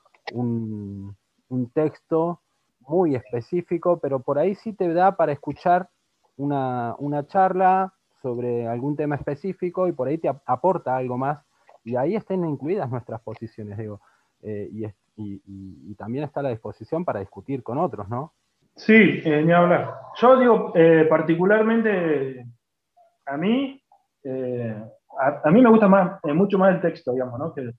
texto 1.74 2.40
muy 2.80 3.16
específico, 3.16 4.00
pero 4.00 4.22
por 4.22 4.40
ahí 4.40 4.56
sí 4.56 4.72
te 4.72 4.94
da 4.94 5.18
para 5.18 5.34
escuchar 5.34 5.90
una, 6.38 6.96
charla 7.28 7.94
sobre 8.22 8.68
algún 8.68 8.96
tema 8.96 9.16
específico 9.16 9.88
y 9.88 9.92
por 9.92 10.08
ahí 10.08 10.18
te 10.18 10.30
aporta 10.46 10.96
algo 10.96 11.18
más. 11.18 11.44
Y 11.84 11.96
ahí 11.96 12.16
están 12.16 12.46
incluidas 12.46 12.90
nuestras 12.90 13.22
posiciones, 13.22 13.78
digo. 13.78 14.01
Eh, 14.44 14.70
y, 14.72 15.42
y, 15.46 15.96
también 15.96 16.24
está 16.24 16.40
a 16.40 16.44
la 16.44 16.50
disposición 16.50 17.06
para 17.06 17.20
discutir 17.20 17.62
con 17.62 17.78
otros, 17.78 18.10
¿no? 18.10 18.34
Sí, 18.75 19.22
eh, 19.24 19.44
ni 19.46 19.51
hablar. 19.51 19.94
Yo 20.16 20.40
digo, 20.40 20.72
eh, 20.74 21.06
particularmente 21.08 22.46
a 23.25 23.38
mí, 23.38 23.80
a, 25.44 25.51
mí 25.51 25.62
me 25.62 25.70
gusta 25.70 25.88
más, 25.88 26.20
mucho 26.24 26.58
más 26.58 26.74
el 26.74 26.82
texto, 26.82 27.13
digamos, 27.13 27.40
¿no? 27.40 27.54
Que, 27.54 27.72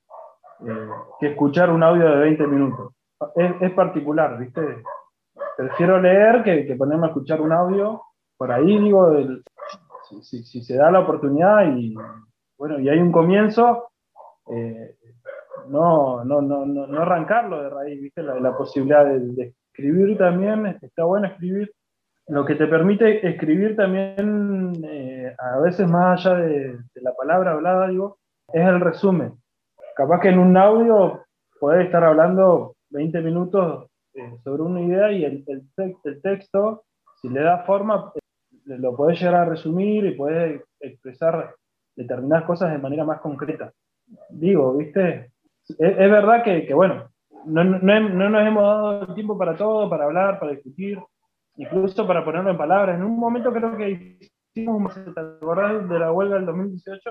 que 1.18 1.28
escuchar 1.28 1.70
un 1.70 1.82
audio 1.82 2.08
de 2.08 2.16
20 2.16 2.46
minutos. 2.46 2.92
Es, 3.34 3.70
particular, 3.72 4.38
¿viste? 4.38 4.82
Prefiero 5.56 6.00
leer 6.00 6.42
que, 6.42 6.74
ponerme 6.76 7.06
a 7.06 7.08
escuchar 7.08 7.40
un 7.40 7.52
audio. 7.52 8.02
Por 8.36 8.50
ahí 8.50 8.78
digo, 8.78 9.12
si, 10.20 10.42
se 10.42 10.76
da 10.76 10.90
la 10.90 11.00
oportunidad 11.00 11.74
y 11.74 11.94
bueno, 12.58 12.78
y 12.78 12.88
hay 12.88 12.98
un 12.98 13.10
comienzo, 13.10 13.88
no, 15.68 16.24
no, 16.24 16.40
no, 16.42 16.66
no, 16.66 17.00
arrancarlo 17.00 17.62
de 17.62 17.70
raíz, 17.70 18.00
¿viste? 18.00 18.22
La, 18.22 18.56
posibilidad 18.56 19.04
de, 19.04 19.54
escribir 19.72 20.18
también, 20.18 20.78
está 20.80 21.04
bueno 21.04 21.26
escribir. 21.26 21.72
Lo 22.28 22.44
que 22.44 22.54
te 22.54 22.66
permite 22.66 23.26
escribir 23.26 23.74
también, 23.76 24.82
eh, 24.84 25.34
a 25.38 25.58
veces 25.60 25.88
más 25.88 26.24
allá 26.24 26.36
de, 26.36 26.78
la 26.94 27.12
palabra 27.14 27.52
hablada, 27.52 27.88
digo, 27.88 28.18
es 28.52 28.66
el 28.66 28.80
resumen. 28.80 29.34
Capaz 29.96 30.20
que 30.20 30.28
en 30.28 30.38
un 30.38 30.56
audio 30.56 31.24
podés 31.58 31.86
estar 31.86 32.04
hablando 32.04 32.76
20 32.90 33.20
minutos 33.22 33.86
eh, 34.14 34.36
sobre 34.44 34.62
una 34.62 34.80
idea 34.82 35.12
y 35.12 35.24
el, 35.24 35.44
el, 35.46 36.22
texto, 36.22 36.84
si 37.20 37.28
le 37.28 37.42
da 37.42 37.64
forma, 37.64 38.12
eh, 38.14 38.20
lo 38.64 38.96
podés 38.96 39.20
llegar 39.20 39.34
a 39.34 39.44
resumir 39.44 40.04
y 40.04 40.16
podés 40.16 40.62
expresar 40.80 41.54
determinadas 41.96 42.44
cosas 42.44 42.72
de 42.72 42.78
manera 42.78 43.04
más 43.04 43.20
concreta. 43.20 43.72
Digo, 44.30 44.76
¿viste? 44.76 45.32
es, 45.68 46.10
verdad 46.10 46.42
que, 46.42 46.72
bueno, 46.74 47.10
no, 47.46 47.64
nos 47.64 48.46
hemos 48.46 48.62
dado 48.62 49.02
el 49.02 49.14
tiempo 49.14 49.36
para 49.36 49.56
todo, 49.56 49.88
para 49.88 50.04
hablar, 50.04 50.38
para 50.38 50.52
discutir, 50.52 50.98
incluso 51.56 52.06
para 52.06 52.24
ponerlo 52.24 52.50
en 52.50 52.56
palabras. 52.56 52.96
En 52.96 53.04
un 53.04 53.18
momento 53.18 53.52
creo 53.52 53.76
que 53.76 54.18
hicimos, 54.54 54.94
¿te 54.94 55.20
acordás 55.20 55.88
de 55.88 55.98
la 55.98 56.12
huelga 56.12 56.36
del 56.36 56.46
2018? 56.46 57.10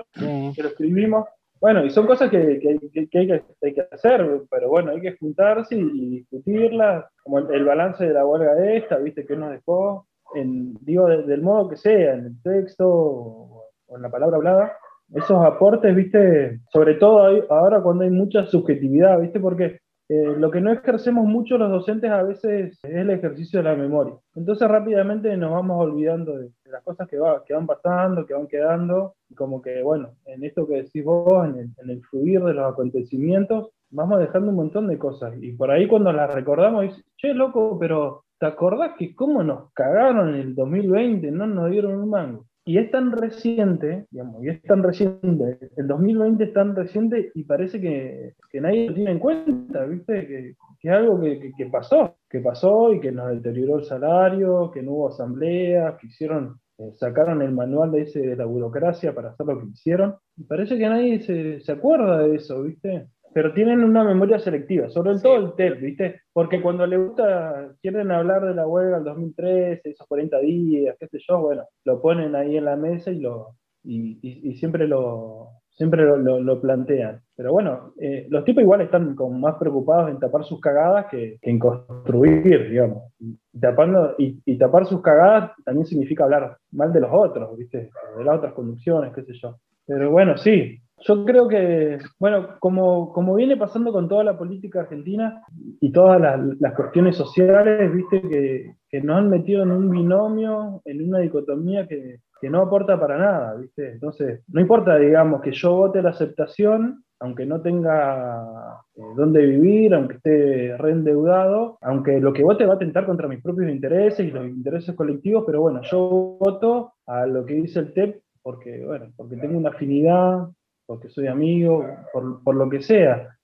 Que 0.54 0.62
lo 0.62 0.68
escribimos. 0.68 1.26
Bueno, 1.60 1.84
y 1.84 1.90
son 1.90 2.08
cosas 2.08 2.28
que, 2.28 2.36
hay, 2.36 3.74
que 3.74 3.86
hacer, 3.92 4.42
pero 4.50 4.68
bueno, 4.68 4.90
hay 4.90 5.00
que 5.00 5.16
juntarse 5.16 5.76
y, 5.76 6.10
discutirlas, 6.10 7.04
como 7.22 7.38
el, 7.38 7.64
balance 7.64 8.04
de 8.04 8.14
la 8.14 8.26
huelga 8.26 8.52
esta, 8.74 8.96
¿viste? 8.96 9.24
Que 9.24 9.36
nos 9.36 9.52
dejó, 9.52 10.08
en, 10.34 10.74
digo, 10.80 11.06
del 11.06 11.42
modo 11.42 11.68
que 11.68 11.76
sea, 11.76 12.14
en 12.14 12.26
el 12.26 12.42
texto 12.42 12.88
o 12.88 13.96
en 13.96 14.02
la 14.02 14.10
palabra 14.10 14.36
hablada, 14.36 14.72
esos 15.14 15.44
aportes, 15.44 15.94
viste, 15.94 16.60
sobre 16.72 16.94
todo 16.94 17.44
ahora 17.50 17.82
cuando 17.82 18.04
hay 18.04 18.10
mucha 18.10 18.46
subjetividad, 18.46 19.20
viste, 19.20 19.40
porque 19.40 19.78
eh, 20.08 20.34
lo 20.36 20.50
que 20.50 20.60
no 20.60 20.72
ejercemos 20.72 21.24
mucho 21.26 21.56
los 21.58 21.70
docentes 21.70 22.10
a 22.10 22.22
veces 22.22 22.78
es 22.82 22.94
el 22.94 23.10
ejercicio 23.10 23.60
de 23.60 23.64
la 23.64 23.74
memoria. 23.74 24.14
Entonces 24.34 24.68
rápidamente 24.68 25.34
nos 25.36 25.52
vamos 25.52 25.80
olvidando 25.80 26.38
de, 26.38 26.50
las 26.64 26.82
cosas 26.82 27.08
que, 27.08 27.18
va, 27.18 27.44
que 27.44 27.54
van 27.54 27.66
pasando, 27.66 28.26
que 28.26 28.34
van 28.34 28.46
quedando, 28.46 29.14
y 29.28 29.34
como 29.34 29.60
que, 29.62 29.82
bueno, 29.82 30.10
en 30.26 30.44
esto 30.44 30.66
que 30.66 30.82
decís 30.82 31.04
vos, 31.04 31.46
en 31.46 31.58
el, 31.58 31.70
en 31.78 31.90
el 31.90 32.02
fluir 32.04 32.42
de 32.42 32.54
los 32.54 32.72
acontecimientos, 32.72 33.70
vamos 33.90 34.18
dejando 34.18 34.50
un 34.50 34.56
montón 34.56 34.86
de 34.86 34.98
cosas. 34.98 35.34
Y 35.40 35.52
por 35.52 35.70
ahí 35.70 35.86
cuando 35.86 36.12
las 36.12 36.32
recordamos, 36.34 36.82
dices, 36.82 37.04
che, 37.16 37.34
loco, 37.34 37.78
pero 37.78 38.24
¿te 38.42 38.48
acordás 38.48 38.96
que 38.98 39.14
cómo 39.14 39.44
nos 39.44 39.72
cagaron 39.72 40.34
en 40.34 40.40
el 40.40 40.54
2020? 40.56 41.30
No 41.30 41.46
nos 41.46 41.70
dieron 41.70 41.94
un 41.94 42.10
mango. 42.10 42.46
Y 42.64 42.76
es 42.76 42.90
tan 42.90 43.12
reciente, 43.12 44.06
digamos, 44.10 44.42
y 44.42 44.48
es 44.48 44.60
tan 44.62 44.82
reciente, 44.82 45.60
el 45.76 45.86
2020 45.86 46.42
es 46.42 46.52
tan 46.52 46.74
reciente 46.74 47.30
y 47.36 47.44
parece 47.44 47.80
que, 47.80 48.34
nadie 48.54 48.88
lo 48.88 48.94
tiene 48.94 49.12
en 49.12 49.18
cuenta, 49.20 49.84
¿viste? 49.84 50.26
Que, 50.26 50.54
es 50.82 50.92
algo 50.92 51.20
que, 51.20 51.66
pasó, 51.70 52.16
que 52.28 52.40
pasó 52.40 52.92
y 52.92 53.00
que 53.00 53.12
nos 53.12 53.30
deterioró 53.30 53.78
el 53.78 53.84
salario, 53.84 54.72
que 54.72 54.82
no 54.82 54.90
hubo 54.90 55.08
asambleas, 55.10 55.96
que 56.00 56.08
hicieron, 56.08 56.58
eh, 56.78 56.90
sacaron 56.96 57.42
el 57.42 57.52
manual 57.52 57.92
de, 57.92 58.02
ese, 58.02 58.20
de 58.22 58.34
la 58.34 58.44
burocracia 58.44 59.14
para 59.14 59.30
hacer 59.30 59.46
lo 59.46 59.60
que 59.60 59.68
hicieron. 59.68 60.16
Y 60.36 60.42
parece 60.42 60.76
que 60.76 60.88
nadie 60.88 61.20
se, 61.20 61.60
se 61.60 61.70
acuerda 61.70 62.18
de 62.18 62.34
eso, 62.34 62.60
¿viste? 62.64 63.06
Pero 63.32 63.52
tienen 63.52 63.82
una 63.82 64.04
memoria 64.04 64.38
selectiva, 64.38 64.88
sobre 64.90 65.18
todo 65.18 65.36
el 65.36 65.54
TEP, 65.54 65.80
¿viste? 65.80 66.20
Porque 66.32 66.60
cuando 66.60 66.86
le 66.86 66.96
gusta, 66.96 67.74
quieren 67.80 68.10
hablar 68.10 68.44
de 68.44 68.54
la 68.54 68.66
huelga 68.66 68.96
del 68.96 69.04
2013, 69.04 69.90
esos 69.90 70.06
40 70.06 70.38
días, 70.40 70.96
qué 70.98 71.06
sé 71.08 71.18
yo, 71.26 71.40
bueno, 71.40 71.64
lo 71.84 72.00
ponen 72.00 72.34
ahí 72.34 72.56
en 72.56 72.64
la 72.64 72.76
mesa 72.76 73.10
y, 73.10 73.20
lo, 73.20 73.56
y, 73.84 74.54
siempre, 74.56 74.86
lo, 74.86 75.48
siempre 75.70 76.04
lo, 76.04 76.60
plantean. 76.60 77.20
Pero 77.34 77.52
bueno, 77.52 77.94
eh, 77.98 78.26
los 78.28 78.44
tipos 78.44 78.62
igual 78.62 78.82
están 78.82 79.14
como 79.14 79.38
más 79.38 79.56
preocupados 79.56 80.10
en 80.10 80.18
tapar 80.18 80.44
sus 80.44 80.60
cagadas 80.60 81.06
que, 81.10 81.38
en 81.40 81.58
construir, 81.58 82.70
digamos. 82.70 83.12
Y, 83.18 83.38
tapando, 83.58 84.14
y, 84.18 84.56
tapar 84.58 84.86
sus 84.86 85.00
cagadas 85.00 85.52
también 85.64 85.86
significa 85.86 86.24
hablar 86.24 86.58
mal 86.70 86.92
de 86.92 87.00
los 87.00 87.10
otros, 87.12 87.56
¿viste? 87.56 87.90
De 88.16 88.24
las 88.24 88.38
otras 88.38 88.52
conducciones, 88.52 89.12
qué 89.14 89.22
sé 89.22 89.32
yo. 89.34 89.56
Pero 89.86 90.10
bueno, 90.10 90.36
sí, 90.36 90.80
yo 91.04 91.24
creo 91.24 91.48
que, 91.48 91.98
bueno, 92.18 92.56
como, 92.58 93.12
como 93.12 93.34
viene 93.34 93.56
pasando 93.56 93.92
con 93.92 94.08
toda 94.08 94.24
la 94.24 94.38
política 94.38 94.80
argentina 94.80 95.42
y 95.80 95.90
todas 95.90 96.20
las, 96.20 96.74
cuestiones 96.74 97.16
sociales, 97.16 97.92
viste, 97.92 98.20
que, 98.22 98.74
que, 98.88 99.00
nos 99.00 99.18
han 99.18 99.30
metido 99.30 99.62
en 99.62 99.72
un 99.72 99.90
binomio, 99.90 100.80
en 100.84 101.08
una 101.08 101.18
dicotomía 101.18 101.86
que, 101.86 102.20
que 102.40 102.50
no 102.50 102.60
aporta 102.62 102.98
para 102.98 103.18
nada, 103.18 103.54
viste. 103.54 103.92
Entonces, 103.92 104.42
no 104.48 104.60
importa, 104.60 104.96
digamos, 104.96 105.42
que 105.42 105.52
yo 105.52 105.76
vote 105.76 106.02
la 106.02 106.10
aceptación, 106.10 107.04
aunque 107.20 107.46
no 107.46 107.60
tenga 107.62 108.82
eh, 108.96 109.02
dónde 109.16 109.46
vivir, 109.46 109.94
aunque 109.94 110.16
esté 110.16 110.76
reendeudado, 110.76 111.78
aunque 111.80 112.20
lo 112.20 112.32
que 112.32 112.42
vote 112.42 112.66
va 112.66 112.72
a 112.72 112.76
atentar 112.76 113.06
contra 113.06 113.28
mis 113.28 113.40
propios 113.40 113.70
intereses 113.70 114.26
y 114.26 114.32
los 114.32 114.44
intereses 114.44 114.94
colectivos, 114.96 115.44
pero 115.46 115.60
bueno, 115.60 115.82
yo 115.82 116.36
voto 116.40 116.94
a 117.06 117.26
lo 117.26 117.46
que 117.46 117.54
dice 117.54 117.78
el 117.78 117.92
TEP 117.92 118.20
porque, 118.42 118.84
bueno, 118.84 119.06
porque 119.16 119.36
tengo 119.36 119.56
una 119.56 119.70
afinidad 119.70 120.48
porque 120.92 121.08
soy 121.08 121.26
amigo, 121.26 121.86
por, 122.12 122.54
lo 122.54 122.68
que 122.68 122.82
sea. 122.82 123.38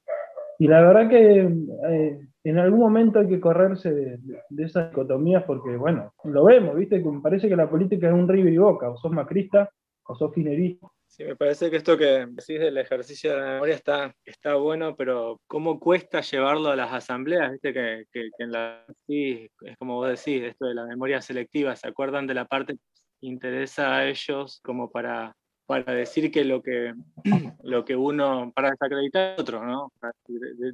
Y 0.59 0.69
la 0.69 0.83
verdad 0.83 1.09
que 1.09 1.49
eh, 1.89 2.19
en 2.45 2.59
algún 2.59 2.81
momento 2.81 3.21
hay 3.21 3.27
que 3.27 3.41
correrse 3.41 3.91
de, 3.91 4.19
esas 4.59 4.91
dicotomías 4.91 5.45
porque, 5.45 5.75
bueno, 5.79 6.13
lo 6.25 6.45
vemos, 6.45 6.77
¿viste? 6.77 7.03
Que 7.03 7.09
me 7.09 7.23
parece 7.23 7.49
que 7.49 7.57
la 7.57 7.71
política 7.71 8.09
es 8.09 8.13
un 8.13 8.29
río 8.29 8.47
y 8.47 8.59
boca, 8.59 8.91
o 8.91 8.99
sos 8.99 9.13
macrista 9.13 9.71
o 10.05 10.15
sos 10.15 10.35
finerista. 10.35 10.89
Sí, 11.07 11.25
me 11.25 11.37
parece 11.37 11.71
que 11.71 11.79
esto 11.79 11.97
que 11.97 12.27
decís 12.27 12.61
del 12.61 12.77
ejercicio 12.77 13.31
de 13.31 13.41
la 13.41 13.53
memoria 13.55 13.77
está, 13.77 14.15
está 14.27 14.57
bueno, 14.57 14.95
pero 14.95 15.41
¿cómo 15.47 15.81
cuesta 15.81 16.21
llevarlo 16.21 16.69
a 16.69 16.77
las 16.77 16.93
asambleas? 16.93 17.53
Viste 17.53 17.73
que, 17.73 18.05
que, 18.13 18.29
en 18.41 18.53
la 18.53 18.85
sí, 19.07 19.49
es 19.63 19.77
como 19.79 19.95
vos 19.95 20.09
decís, 20.09 20.43
esto 20.43 20.67
de 20.67 20.75
la 20.75 20.85
memoria 20.85 21.23
selectiva, 21.23 21.75
¿se 21.77 21.89
acuerdan 21.89 22.27
de 22.27 22.35
la 22.35 22.45
parte 22.45 22.75
que 22.75 23.27
interesa 23.27 23.97
a 23.97 24.07
ellos 24.07 24.61
como 24.63 24.91
para 24.91 25.35
para 25.69 25.93
decir 25.93 26.31
que 26.33 26.47
lo 26.47 26.63
que, 26.63 26.95
lo 27.63 27.85
que 27.85 27.95
uno, 27.95 28.51
para 28.55 28.71
desacreditar 28.71 29.35
a 29.37 29.43
otro, 29.43 29.65
¿no? 29.65 29.93
Para 30.01 30.15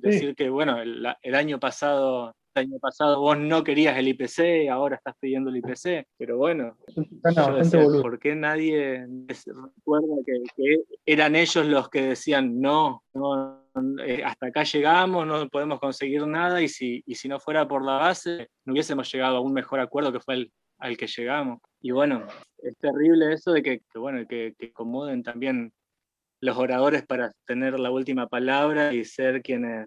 decir 0.01 0.37
que, 0.37 0.49
bueno, 0.49 0.81
el, 0.81 1.35
año 1.35 1.59
pasado 1.59 2.33
el 2.55 2.67
año 2.67 2.79
pasado 2.79 3.21
vos 3.21 3.37
no 3.37 3.65
querías 3.65 3.99
el 3.99 4.07
IPC, 4.07 4.71
ahora 4.71 4.95
estás 4.95 5.17
pidiendo 5.19 5.51
el 5.51 5.57
IPC, 5.57 6.07
pero 6.17 6.39
bueno, 6.39 6.77
¿por 8.03 8.21
qué 8.21 8.37
nadie 8.37 9.05
recuerda 9.27 10.15
que, 10.25 10.85
eran 11.05 11.35
ellos 11.35 11.67
los 11.67 11.89
que 11.89 12.03
decían 12.03 12.61
no, 12.61 13.03
eh, 14.07 14.23
hasta 14.25 14.47
acá 14.47 14.63
llegamos, 14.63 15.27
no 15.27 15.49
podemos 15.49 15.81
conseguir 15.81 16.25
nada 16.29 16.63
y 16.63 16.69
si, 16.69 17.03
y 17.05 17.17
si 17.17 17.27
no 17.27 17.41
fuera 17.41 17.67
por 17.67 17.85
la 17.85 17.95
base 17.95 18.49
no 18.65 18.73
hubiésemos 18.73 19.11
llegado 19.13 19.39
a 19.39 19.41
un 19.41 19.53
mejor 19.53 19.81
acuerdo 19.81 20.13
que 20.13 20.21
fue 20.21 20.35
el, 20.35 20.53
al 20.79 20.97
que 20.97 21.07
llegamos. 21.07 21.61
Y 21.81 21.91
bueno, 21.91 22.27
es 22.59 22.77
terrible 22.79 23.33
eso 23.33 23.53
de 23.53 23.63
que, 23.63 23.81
bueno, 23.95 24.27
que, 24.27 24.55
que 24.59 24.67
acomoden 24.67 25.23
también 25.23 25.73
los 26.41 26.59
oradores 26.59 27.05
para 27.07 27.33
tener 27.47 27.79
la 27.81 27.91
última 27.91 28.27
palabra 28.29 28.93
y 28.93 29.05
ser 29.05 29.43
quienes, 29.43 29.87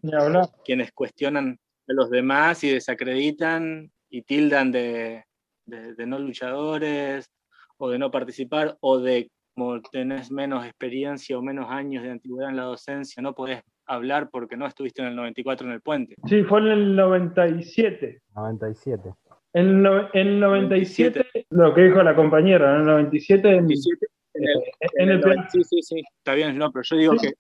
quienes 0.66 0.92
cuestionan 0.92 1.60
a 1.88 1.94
los 1.94 2.10
demás 2.10 2.64
y 2.64 2.72
desacreditan 2.72 3.92
y 4.10 4.24
tildan 4.24 4.72
de, 4.72 5.24
de, 5.66 6.06
no 6.06 6.18
luchadores 6.18 7.30
o 7.78 7.90
de 7.90 8.00
no 8.00 8.10
participar 8.10 8.76
o 8.82 8.98
de 9.00 9.30
como 9.54 9.82
tenés 9.82 10.32
menos 10.32 10.66
experiencia 10.66 11.38
o 11.38 11.42
menos 11.42 11.68
años 11.70 12.04
de 12.04 12.12
antigüedad 12.12 12.52
en 12.52 12.58
la 12.58 12.64
docencia, 12.64 13.24
no 13.24 13.34
podés 13.34 13.62
hablar 13.88 14.30
porque 14.30 14.56
no 14.56 14.68
estuviste 14.68 15.02
en 15.02 15.08
el 15.10 15.16
94 15.16 15.66
en 15.66 15.74
el 15.74 15.82
puente. 15.82 16.16
Sí, 16.28 16.44
fue 16.44 16.60
en 16.60 16.68
el 16.68 16.96
97. 16.96 18.22
97. 18.36 19.14
En 19.54 19.86
el 20.14 20.40
97, 20.40 21.46
lo 21.50 21.74
que 21.74 21.82
dijo 21.84 22.04
la 22.04 22.16
compañera, 22.16 22.76
en 22.76 22.82
el 22.82 22.86
97, 22.86 23.50
en, 23.50 25.10
el, 25.10 25.24
Sí, 25.50 25.64
sí, 25.64 25.82
sí, 25.82 26.04
está 26.18 26.36
bien, 26.36 26.58
no, 26.58 26.72
pero 26.72 26.84
yo 26.84 26.96
digo 26.98 27.16
que... 27.16 27.34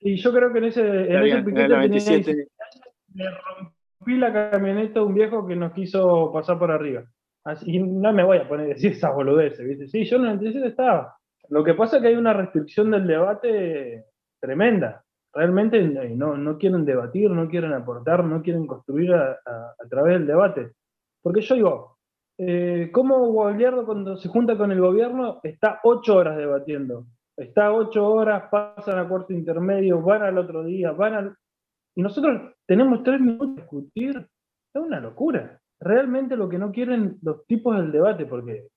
y 0.00 0.16
yo 0.16 0.32
creo 0.32 0.52
que 0.52 0.58
en 0.58 0.64
ese, 0.64 0.80
en 0.80 1.24
ese 1.24 1.42
piquete 1.42 1.68
97... 1.68 2.48
le 3.14 3.24
rompí 3.30 4.16
la 4.16 4.32
camioneta 4.32 5.00
a 5.00 5.02
un 5.02 5.14
viejo 5.14 5.46
que 5.46 5.56
nos 5.56 5.72
quiso 5.72 6.32
pasar 6.32 6.58
por 6.58 6.70
arriba. 6.70 7.04
Así, 7.44 7.70
y 7.70 7.78
no 7.80 8.12
me 8.12 8.24
voy 8.24 8.38
a 8.38 8.48
poner 8.48 8.66
a 8.66 8.68
decir 8.70 8.92
esa 8.92 9.10
boludeces, 9.10 9.66
¿viste? 9.66 9.88
Sí, 9.88 10.04
yo 10.04 10.16
en 10.16 10.22
el 10.22 10.28
97 10.36 10.68
estaba. 10.68 11.16
Lo 11.48 11.64
que 11.64 11.74
pasa 11.74 11.96
es 11.96 12.02
que 12.02 12.08
hay 12.08 12.16
una 12.16 12.32
restricción 12.32 12.90
del 12.90 13.06
debate 13.06 14.04
tremenda. 14.40 15.04
Realmente 15.32 15.82
no, 15.82 16.36
no 16.36 16.58
quieren 16.58 16.84
debatir, 16.84 17.30
no 17.30 17.48
quieren 17.48 17.72
aportar, 17.72 18.24
no 18.24 18.42
quieren 18.42 18.66
construir 18.66 19.12
a, 19.12 19.32
a 19.34 19.88
través 19.88 20.14
del 20.14 20.26
debate. 20.26 20.72
Porque 21.22 21.40
yo 21.42 21.54
digo, 21.54 21.98
eh, 22.38 22.90
¿cómo 22.92 23.26
Guagliardo 23.28 23.84
cuando 23.84 24.16
se 24.16 24.28
junta 24.28 24.56
con 24.56 24.72
el 24.72 24.80
gobierno 24.80 25.40
está 25.42 25.80
ocho 25.84 26.16
horas 26.16 26.36
debatiendo? 26.36 27.06
Está 27.36 27.72
ocho 27.72 28.06
horas, 28.06 28.44
pasan 28.50 28.98
a 28.98 29.08
cuarto 29.08 29.32
intermedio, 29.32 30.00
van 30.00 30.22
al 30.22 30.38
otro 30.38 30.64
día, 30.64 30.92
van 30.92 31.14
al... 31.14 31.36
Y 31.94 32.02
nosotros 32.02 32.52
tenemos 32.66 33.02
tres 33.02 33.20
minutos 33.20 33.56
de 33.56 33.62
discutir. 33.62 34.28
Es 34.72 34.82
una 34.82 35.00
locura. 35.00 35.60
Realmente 35.80 36.36
lo 36.36 36.48
que 36.48 36.58
no 36.58 36.70
quieren 36.70 37.18
los 37.22 37.46
tipos 37.46 37.76
del 37.76 37.92
debate, 37.92 38.26
porque 38.26 38.68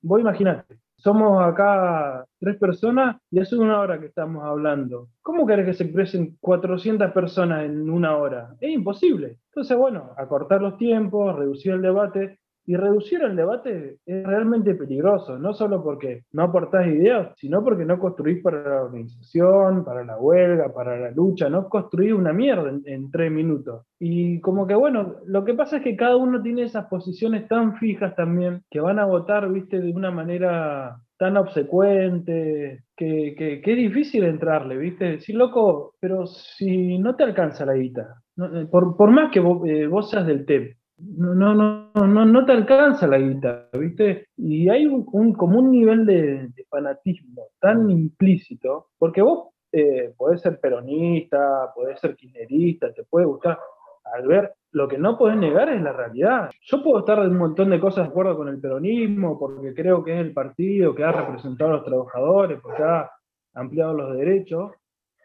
vos 0.00 0.20
imaginate, 0.20 0.78
somos 1.02 1.42
acá 1.42 2.24
tres 2.38 2.56
personas 2.58 3.16
y 3.30 3.40
hace 3.40 3.56
una 3.56 3.80
hora 3.80 3.98
que 3.98 4.06
estamos 4.06 4.44
hablando. 4.44 5.08
¿Cómo 5.20 5.46
querés 5.46 5.66
que 5.66 5.74
se 5.74 5.84
expresen 5.84 6.36
400 6.40 7.10
personas 7.10 7.64
en 7.64 7.90
una 7.90 8.16
hora? 8.16 8.54
Es 8.60 8.70
imposible. 8.70 9.38
Entonces, 9.48 9.76
bueno, 9.76 10.12
acortar 10.16 10.62
los 10.62 10.76
tiempos, 10.76 11.34
reducir 11.34 11.72
el 11.72 11.82
debate. 11.82 12.38
Y 12.64 12.76
reducir 12.76 13.22
el 13.22 13.34
debate 13.34 13.96
es 14.06 14.26
realmente 14.26 14.74
peligroso, 14.74 15.38
no 15.38 15.52
solo 15.52 15.82
porque 15.82 16.24
no 16.32 16.44
aportás 16.44 16.86
ideas, 16.86 17.32
sino 17.36 17.64
porque 17.64 17.84
no 17.84 17.98
construís 17.98 18.40
para 18.42 18.62
la 18.62 18.82
organización, 18.82 19.84
para 19.84 20.04
la 20.04 20.16
huelga, 20.18 20.72
para 20.72 20.98
la 20.98 21.10
lucha, 21.10 21.48
no 21.48 21.68
construís 21.68 22.12
una 22.12 22.32
mierda 22.32 22.70
en, 22.84 23.10
tres 23.10 23.32
minutos. 23.32 23.84
Y 23.98 24.40
como 24.40 24.66
que 24.66 24.74
bueno, 24.74 25.16
lo 25.26 25.44
que 25.44 25.54
pasa 25.54 25.78
es 25.78 25.82
que 25.82 25.96
cada 25.96 26.16
uno 26.16 26.40
tiene 26.40 26.62
esas 26.62 26.86
posiciones 26.86 27.48
tan 27.48 27.76
fijas 27.78 28.14
también, 28.14 28.62
que 28.70 28.80
van 28.80 28.98
a 28.98 29.06
votar, 29.06 29.50
viste, 29.50 29.80
de 29.80 29.92
una 29.92 30.10
manera 30.10 30.96
tan 31.18 31.36
obsecuente, 31.36 32.84
que, 32.96 33.34
que, 33.36 33.62
es 33.64 33.76
difícil 33.76 34.24
entrarle, 34.24 34.76
¿viste? 34.76 35.20
Sí, 35.20 35.32
loco, 35.32 35.94
pero 36.00 36.26
si 36.26 36.98
no 36.98 37.14
te 37.16 37.24
alcanza 37.24 37.64
la 37.64 37.74
guita, 37.74 38.22
eh, 38.38 38.66
por, 38.70 38.96
por, 38.96 39.10
más 39.10 39.30
que 39.30 39.40
vos, 39.40 39.66
eh, 39.68 39.86
vos 39.86 40.10
seas 40.10 40.26
del 40.26 40.44
TEP, 40.46 40.76
no, 41.04 41.34
no, 41.34 41.90
no, 41.94 42.24
no, 42.24 42.46
te 42.46 42.52
alcanza 42.52 43.06
la 43.06 43.18
guita, 43.18 43.68
¿viste? 43.72 44.28
Y 44.36 44.68
hay 44.68 44.86
un, 44.86 45.04
como 45.34 45.58
un 45.58 45.70
nivel 45.70 46.06
de, 46.06 46.50
fanatismo 46.68 47.48
tan 47.60 47.90
implícito, 47.90 48.88
porque 48.98 49.22
vos 49.22 49.48
eh, 49.72 50.14
podés 50.16 50.40
ser 50.40 50.60
peronista, 50.60 51.72
podés 51.74 51.98
ser 52.00 52.16
kirchnerista, 52.16 52.92
te 52.92 53.04
puede 53.04 53.26
gustar, 53.26 53.58
al 54.04 54.26
ver 54.26 54.52
lo 54.72 54.88
que 54.88 54.98
no 54.98 55.18
podés 55.18 55.36
negar 55.36 55.68
es 55.68 55.82
la 55.82 55.92
realidad. 55.92 56.50
Yo 56.62 56.82
puedo 56.82 57.00
estar 57.00 57.20
de 57.20 57.28
un 57.28 57.38
montón 57.38 57.70
de 57.70 57.80
cosas 57.80 58.06
de 58.06 58.10
acuerdo 58.10 58.36
con 58.36 58.48
el 58.48 58.60
peronismo, 58.60 59.38
porque 59.38 59.74
creo 59.74 60.02
que 60.02 60.14
es 60.14 60.20
el 60.20 60.32
partido 60.32 60.94
que 60.94 61.04
ha 61.04 61.12
representado 61.12 61.70
a 61.70 61.74
los 61.74 61.84
trabajadores, 61.84 62.60
porque 62.60 62.82
ha 62.82 63.10
ampliado 63.54 63.94
los 63.94 64.16
derechos. 64.16 64.72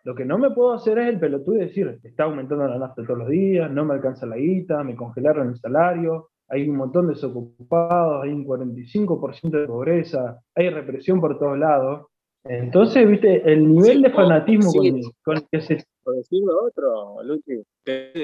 Lo 0.07 0.15
que 0.15 0.23
no 0.23 0.37
me 0.37 0.51
puedo 0.51 0.71
hacer 0.71 0.99
es 0.99 1.09
el 1.09 1.19
pelotudo 1.19 1.57
y 1.57 1.65
decir, 1.65 1.99
está 2.01 2.23
aumentando 2.23 2.65
la 2.65 2.77
nafta 2.77 3.03
todos 3.03 3.19
los 3.19 3.27
días, 3.27 3.69
no 3.69 3.83
me 3.83 3.93
alcanza 3.93 4.25
la 4.25 4.37
guita, 4.37 4.81
me 4.81 4.95
congelaron 4.95 5.49
el 5.49 5.57
salario, 5.57 6.29
hay 6.47 6.69
un 6.69 6.77
montón 6.77 7.07
de 7.07 7.13
desocupados, 7.13 8.23
hay 8.23 8.29
un 8.29 8.45
45% 8.45 9.49
de 9.49 9.67
pobreza, 9.67 10.39
hay 10.55 10.69
represión 10.69 11.19
por 11.19 11.37
todos 11.37 11.59
lados. 11.59 12.07
Entonces, 12.45 13.05
viste, 13.05 13.51
el 13.51 13.69
nivel 13.69 14.01
de 14.01 14.11
fanatismo 14.11 14.71
con, 15.25 15.35
el 15.35 15.45
que 15.51 15.59
se... 15.59 15.83
Por 16.01 16.15
decirlo 16.15 16.53
otro, 16.65 17.21
Luchi, 17.23 17.61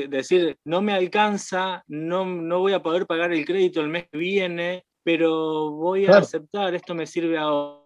decir, 0.08 0.56
no 0.64 0.82
me 0.82 0.94
alcanza, 0.94 1.84
no, 1.90 2.26
no 2.26 2.60
voy 2.60 2.72
a 2.72 2.82
poder 2.82 3.06
pagar 3.06 3.34
el 3.34 3.46
crédito 3.46 3.82
el 3.82 3.90
mes 3.90 4.08
que 4.10 4.18
viene, 4.18 4.86
pero 5.04 5.72
voy 5.72 6.06
a 6.06 6.20
aceptar, 6.20 6.74
esto 6.76 6.96
me 6.96 7.06
sirve 7.06 7.38
ahora. 7.38 7.83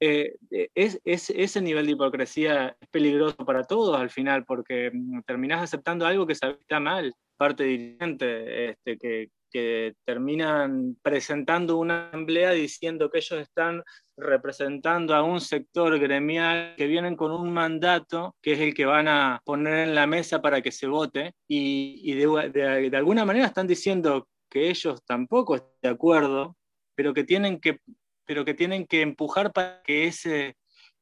Eh, 0.00 0.36
eh, 0.50 0.68
es, 0.74 1.00
ese 1.04 1.60
nivel 1.60 1.86
de 1.86 1.92
hipocresía 1.92 2.76
es 2.80 2.88
peligroso 2.88 3.36
para 3.44 3.64
todos 3.64 3.98
al 3.98 4.10
final, 4.10 4.44
porque 4.44 4.90
mm, 4.92 5.22
terminás 5.26 5.62
aceptando 5.62 6.06
algo 6.06 6.26
que 6.26 6.34
está 6.34 6.80
mal, 6.80 7.14
parte 7.36 7.64
dirigente, 7.64 8.70
este, 8.70 8.98
que, 8.98 9.30
que 9.50 9.94
terminan 10.04 10.96
presentando 11.02 11.78
una 11.78 12.08
asamblea 12.08 12.50
diciendo 12.50 13.10
que 13.10 13.18
ellos 13.18 13.40
están 13.40 13.82
representando 14.16 15.14
a 15.14 15.22
un 15.22 15.40
sector 15.40 15.98
gremial 15.98 16.74
que 16.76 16.86
vienen 16.86 17.16
con 17.16 17.32
un 17.32 17.52
mandato 17.52 18.34
que 18.42 18.52
es 18.52 18.60
el 18.60 18.74
que 18.74 18.84
van 18.84 19.08
a 19.08 19.40
poner 19.44 19.88
en 19.88 19.94
la 19.94 20.06
mesa 20.06 20.42
para 20.42 20.60
que 20.60 20.72
se 20.72 20.86
vote 20.86 21.34
y, 21.46 22.14
de, 22.14 22.96
alguna 22.96 23.24
manera 23.24 23.46
están 23.46 23.66
diciendo 23.66 24.28
que 24.50 24.70
ellos 24.70 25.02
tampoco 25.04 25.56
están 25.56 25.70
de 25.82 25.88
acuerdo, 25.88 26.56
pero 26.94 27.14
que 27.14 27.24
tienen 27.24 27.60
que, 27.60 27.80
pero 28.28 28.44
que, 28.44 28.52
tienen 28.52 28.86
que 28.86 29.00
empujar 29.00 29.54
para 29.54 29.80
que, 29.82 30.04
ese, 30.04 30.54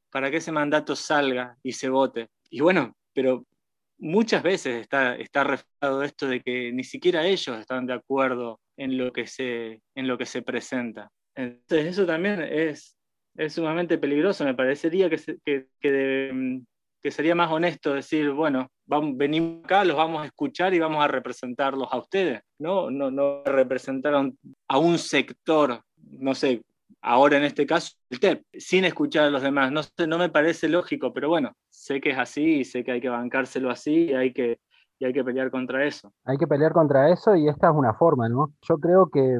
para 0.09 0.31
que 0.31 0.37
ese 0.37 0.53
mandato 0.53 0.95
salga 0.95 1.57
y 1.61 1.73
se 1.73 1.89
vote. 1.89 2.29
Y 2.49 2.61
bueno, 2.61 2.95
pero 3.13 3.45
muchas 3.97 4.41
veces 4.41 4.81
está, 4.81 5.17
está 5.17 5.43
reflejado 5.43 6.03
esto 6.03 6.25
de 6.29 6.39
que 6.41 6.71
ni 6.71 6.85
siquiera 6.85 7.27
ellos 7.27 7.59
están 7.59 7.85
de 7.85 7.93
acuerdo 7.93 8.61
en 8.77 8.97
lo 8.97 9.11
que 9.11 9.27
se, 9.27 9.81
en 9.93 10.07
lo 10.07 10.17
que 10.17 10.25
se 10.25 10.41
presenta. 10.41 11.11
Entonces 11.35 11.87
eso 11.87 12.05
también 12.05 12.41
es, 12.41 12.95
es 13.35 13.53
sumamente 13.53 13.97
peligroso. 13.97 14.45
Me 14.45 14.55
parecería 14.55 15.09
que, 15.09 15.17
que, 15.43 15.67
que, 15.81 17.11
sería 17.11 17.35
más 17.35 17.51
honesto 17.51 17.93
decir, 17.93 18.31
bueno, 18.31 18.69
vamos, 18.85 19.17
venimos 19.17 19.65
acá, 19.65 19.83
los 19.83 19.97
vamos 19.97 20.23
a 20.23 20.27
escuchar 20.27 20.73
y 20.73 20.79
vamos 20.79 21.03
a 21.03 21.09
representarlos 21.09 21.87
a 21.91 21.97
ustedes, 21.97 22.41
no, 22.59 22.89
no, 22.91 23.11
no 23.11 23.43
representar 23.45 24.13
a 24.13 24.19
un, 24.19 24.37
a 24.67 24.77
un 24.77 24.97
sector, 24.97 25.81
no 25.95 26.35
sé, 26.35 26.61
ahora 27.01 27.37
en 27.37 27.43
este 27.43 27.65
caso 27.65 27.93
el 28.09 28.19
TEP, 28.19 28.43
sin 28.53 28.85
escuchar 28.85 29.25
a 29.25 29.29
los 29.29 29.41
demás. 29.41 29.71
No, 29.71 29.81
no 30.07 30.17
me 30.17 30.29
parece 30.29 30.69
lógico, 30.69 31.13
pero 31.13 31.29
bueno, 31.29 31.55
sé 31.69 32.01
que 32.01 32.11
es 32.11 32.17
así 32.17 32.59
y 32.59 32.65
sé 32.65 32.83
que 32.83 32.91
hay 32.91 33.01
que 33.01 33.09
bancárselo 33.09 33.69
así 33.69 34.05
y 34.05 34.13
hay 34.13 34.33
que, 34.33 34.59
y 34.99 35.05
hay 35.05 35.13
que 35.13 35.23
pelear 35.23 35.51
contra 35.51 35.85
eso. 35.85 36.13
Hay 36.25 36.37
que 36.37 36.47
pelear 36.47 36.73
contra 36.73 37.11
eso 37.11 37.35
y 37.35 37.47
esta 37.47 37.69
es 37.69 37.75
una 37.75 37.93
forma, 37.93 38.29
¿no? 38.29 38.53
Yo 38.67 38.77
creo 38.77 39.09
que, 39.09 39.39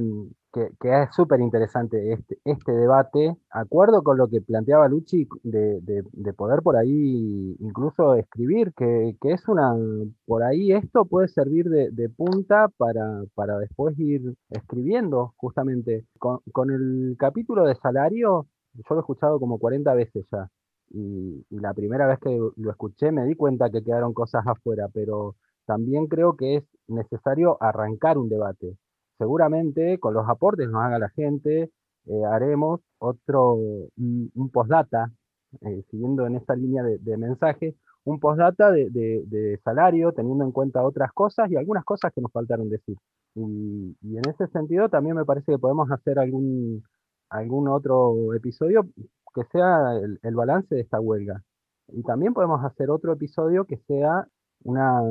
que, 0.79 1.03
es 1.03 1.09
súper 1.15 1.39
interesante 1.41 2.13
este, 2.13 2.39
este 2.45 2.71
debate, 2.71 3.37
acuerdo 3.49 4.03
con 4.03 4.17
lo 4.17 4.27
que 4.27 4.41
planteaba 4.41 4.87
Luchi 4.87 5.27
de, 5.43 5.79
de, 5.81 6.33
poder 6.33 6.61
por 6.61 6.75
ahí 6.75 7.55
incluso 7.59 8.15
escribir, 8.15 8.73
que, 8.73 9.15
que, 9.21 9.33
es 9.33 9.47
una, 9.47 9.75
por 10.25 10.43
ahí 10.43 10.71
esto 10.71 11.05
puede 11.05 11.27
servir 11.27 11.65
de, 11.69 12.09
punta 12.09 12.69
para, 12.77 13.23
para, 13.35 13.57
después 13.59 13.97
ir 13.99 14.35
escribiendo 14.49 15.33
justamente. 15.37 16.05
Con, 16.19 16.71
el 16.71 17.15
capítulo 17.17 17.65
de 17.65 17.75
salario, 17.75 18.47
yo 18.73 18.83
lo 18.89 18.97
he 18.97 18.99
escuchado 18.99 19.39
como 19.39 19.59
40 19.59 19.93
veces 19.93 20.25
ya. 20.31 20.49
Y 20.89 21.45
la 21.49 21.73
primera 21.73 22.07
vez 22.07 22.19
que 22.19 22.37
lo 22.55 22.71
escuché 22.71 23.11
me 23.11 23.25
di 23.25 23.35
cuenta 23.35 23.69
que 23.69 23.83
quedaron 23.83 24.13
cosas 24.13 24.45
afuera, 24.47 24.87
pero 24.93 25.35
también 25.65 26.07
creo 26.07 26.35
que 26.37 26.57
es 26.57 26.63
necesario 26.87 27.57
arrancar 27.61 28.17
un 28.17 28.29
debate 28.29 28.77
seguramente 29.17 29.99
con 29.99 30.13
los 30.13 30.27
aportes 30.27 30.69
nos 30.69 30.84
haga 30.84 30.99
la 30.99 31.10
gente, 31.10 31.71
eh, 32.06 32.25
haremos 32.25 32.82
otro, 32.99 33.56
un, 33.56 34.49
postdata, 34.51 35.12
eh, 35.62 35.84
siguiendo 35.89 36.25
en 36.27 36.36
esta 36.36 36.56
línea 36.56 36.84
de, 36.84 37.17
mensaje, 37.17 37.75
un 38.06 38.19
postdata 38.19 38.71
de, 38.71 39.60
salario, 39.63 40.13
teniendo 40.13 40.45
en 40.45 40.51
cuenta 40.51 40.84
otras 40.84 41.12
cosas 41.13 41.51
y 41.51 41.56
algunas 41.58 41.84
cosas 41.84 42.13
que 42.13 42.21
nos 42.21 42.32
faltaron 42.32 42.69
decir. 42.69 42.97
Y, 43.36 43.95
en 44.01 44.30
ese 44.30 44.47
sentido 44.47 44.89
también 44.89 45.15
me 45.15 45.25
parece 45.25 45.51
que 45.53 45.60
podemos 45.60 45.91
hacer 45.91 46.19
algún, 46.19 46.84
algún 47.30 47.67
otro 47.67 48.34
episodio 48.34 48.88
que 49.36 49.43
sea 49.51 49.97
el, 50.01 50.19
el 50.23 50.36
balance 50.36 50.73
de 50.73 50.82
esta 50.82 50.99
huelga. 50.99 51.43
Y 51.89 52.03
también 52.03 52.34
podemos 52.34 52.63
hacer 52.63 52.89
otro 52.89 53.13
episodio 53.13 53.65
que 53.65 53.77
sea 53.88 54.27
una, 54.63 55.01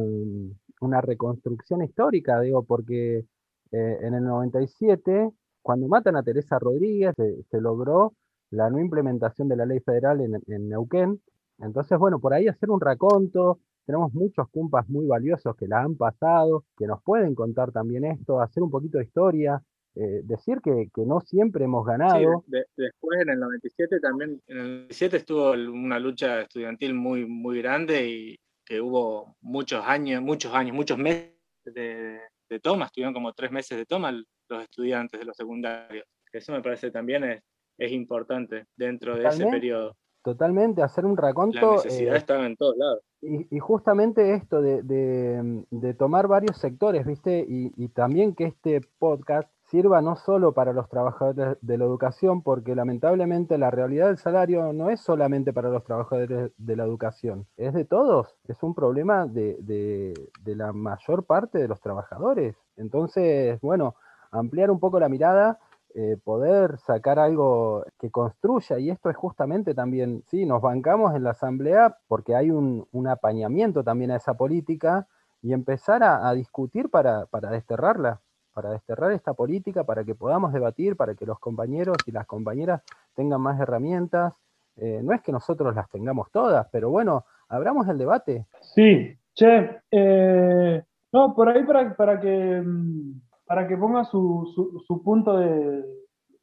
una 0.81 1.01
reconstrucción 1.01 1.83
histórica, 1.83 2.40
digo, 2.40 2.64
porque 2.64 3.25
eh, 3.72 3.98
en 4.02 4.14
el 4.14 4.24
97, 4.24 5.31
cuando 5.62 5.88
matan 5.88 6.16
a 6.16 6.22
Teresa 6.22 6.59
Rodríguez, 6.59 7.14
se, 7.16 7.61
logró 7.61 8.14
la 8.50 8.70
no 8.70 8.79
implementación 8.79 9.48
de 9.48 9.57
la 9.57 9.66
ley 9.66 9.81
federal 9.81 10.20
en, 10.20 10.68
Neuquén. 10.68 11.20
Entonces, 11.59 11.98
bueno, 11.98 12.20
por 12.20 12.33
ahí 12.33 12.46
hacer 12.46 12.70
un 12.70 12.81
raconto, 12.81 13.59
tenemos 13.85 14.12
muchos 14.14 14.48
cumpas 14.50 14.88
muy 14.88 15.07
valiosos 15.07 15.57
que 15.57 15.66
la 15.66 15.81
han 15.81 15.96
pasado, 15.96 16.64
que 16.76 16.87
nos 16.87 17.02
pueden 17.02 17.35
contar 17.35 17.72
también 17.72 18.05
esto, 18.05 18.40
hacer 18.40 18.62
un 18.62 18.70
poquito 18.70 18.98
de 18.98 19.05
historia, 19.05 19.61
eh, 19.96 20.20
decir 20.24 20.61
que, 20.62 20.88
no 21.05 21.20
siempre 21.20 21.64
hemos 21.64 21.85
ganado. 21.87 22.44
después 22.46 23.20
en 23.22 23.31
el 23.31 23.40
97 23.40 23.98
también, 24.00 24.40
en 24.46 24.59
el 24.59 24.66
97 24.66 25.16
estuvo 25.16 25.52
una 25.52 25.98
lucha 25.98 26.42
estudiantil 26.42 26.94
muy, 26.94 27.24
muy 27.26 27.59
grande 27.59 28.07
y 28.07 28.38
que 28.64 28.81
hubo 28.81 29.37
muchos 29.40 29.83
años, 29.85 30.20
muchos 30.22 30.52
años, 30.52 30.76
muchos 30.76 30.98
meses 30.98 31.33
de, 31.64 32.20
de 32.48 32.61
toma, 32.61 32.87
estuvieron 32.87 33.14
como 33.14 33.32
tres 33.32 33.50
meses 33.50 33.76
de 33.76 33.87
toma 33.87 34.12
los 34.12 34.62
estudiantes 34.62 35.18
de 35.18 35.26
los 35.26 35.37
secundarios. 35.37 36.06
Eso 36.32 36.52
me 36.52 36.62
parece 36.62 36.90
también 36.90 37.24
es, 37.24 37.42
es 37.78 37.92
importante 37.92 38.66
dentro 38.76 39.16
de 39.16 39.26
ese 39.26 39.46
periodo. 39.46 39.96
Totalmente, 40.22 40.82
hacer 40.82 41.04
un 41.04 41.16
raconto. 41.16 41.76
La 41.76 41.76
necesidad 41.76 42.14
eh, 42.14 42.18
estaba 42.18 42.46
en 42.46 42.56
todos 42.56 42.76
lados. 42.76 43.00
Y, 43.22 43.59
justamente 43.59 44.35
esto 44.35 44.61
de, 44.61 45.94
tomar 45.98 46.28
varios 46.28 46.59
sectores, 46.59 47.06
¿viste? 47.06 47.44
Y, 47.48 47.88
también 47.88 48.35
que 48.35 48.44
este 48.44 48.80
podcast 48.98 49.50
sirva 49.66 50.00
no 50.00 50.16
solo 50.16 50.52
para 50.52 50.72
los 50.72 50.88
trabajadores 50.88 51.59
de 51.61 51.79
la 51.79 51.85
educación, 51.85 52.42
porque 52.42 52.74
lamentablemente 52.74 53.59
la 53.59 53.70
realidad 53.70 54.07
del 54.07 54.18
salario 54.18 54.72
no 54.72 54.90
es 54.90 55.00
solamente 55.00 55.52
para 55.52 55.70
los 55.70 55.85
trabajadores 55.85 56.52
de 56.57 56.76
la 56.76 56.85
educación, 56.85 57.46
es 57.57 57.74
de 57.74 57.85
todos, 57.85 58.37
es 58.48 58.62
un 58.62 58.74
problema 58.74 59.26
de, 59.26 59.57
de 59.61 60.57
la 60.57 60.72
mayor 60.72 61.24
parte 61.24 61.59
de 61.59 61.68
los 61.68 61.81
trabajadores. 61.81 62.57
Entonces, 62.76 63.61
bueno, 63.61 63.96
ampliar 64.31 64.70
un 64.70 64.81
poco 64.81 65.00
la 65.00 65.09
mirada 65.09 65.59
eh, 65.98 66.18
poder 66.22 66.76
sacar 66.76 67.18
algo 67.18 67.83
que 67.98 68.11
construya, 68.11 68.79
y 68.79 68.90
esto 68.90 69.09
es 69.09 69.16
justamente 69.16 69.74
también, 69.74 70.24
sí, 70.26 70.44
nos 70.44 70.61
bancamos 70.61 71.14
en 71.14 71.24
la 71.24 71.31
asamblea 71.31 71.96
porque 72.07 72.35
hay 72.37 72.50
un, 72.50 72.87
apañamiento 73.09 73.83
también 73.83 74.11
a 74.11 74.16
esa 74.16 74.35
política 74.35 75.09
y 75.40 75.55
empezar 75.55 76.02
a, 76.02 76.31
discutir 76.35 76.90
para, 76.90 77.26
desterrarla, 77.50 78.20
para 78.57 78.71
desterrar 78.71 79.12
esta 79.12 79.35
política, 79.35 79.85
para 79.85 80.03
que 80.03 80.14
podamos 80.14 80.51
debatir, 80.51 80.97
para 80.97 81.14
que 81.14 81.27
los 81.27 81.38
compañeros 81.38 81.99
y 82.07 82.11
las 82.11 82.27
compañeras 82.27 82.81
tengan 83.14 83.42
más 83.42 83.61
herramientas. 83.61 84.33
Eh, 84.77 85.03
no 85.05 85.12
es 85.12 85.21
que 85.21 85.31
nosotros 85.31 85.75
las 85.75 85.90
tengamos 85.90 86.31
todas, 86.33 86.66
pero 86.73 86.88
bueno, 86.88 87.27
abramos 87.51 87.87
el 87.87 87.99
debate. 87.99 88.47
Sí, 88.62 89.14
che, 89.35 89.83
eh, 89.90 90.83
no, 91.12 91.35
por 91.35 91.51
ahí 91.51 91.64
para, 91.64 91.95
para 91.95 92.19
que 92.19 92.62
mm, 92.64 93.21
para 93.45 93.69
que 93.69 93.77
ponga 93.77 94.05
su, 94.05 94.83
su, 94.87 95.03
punto 95.03 95.37
de 95.37 95.85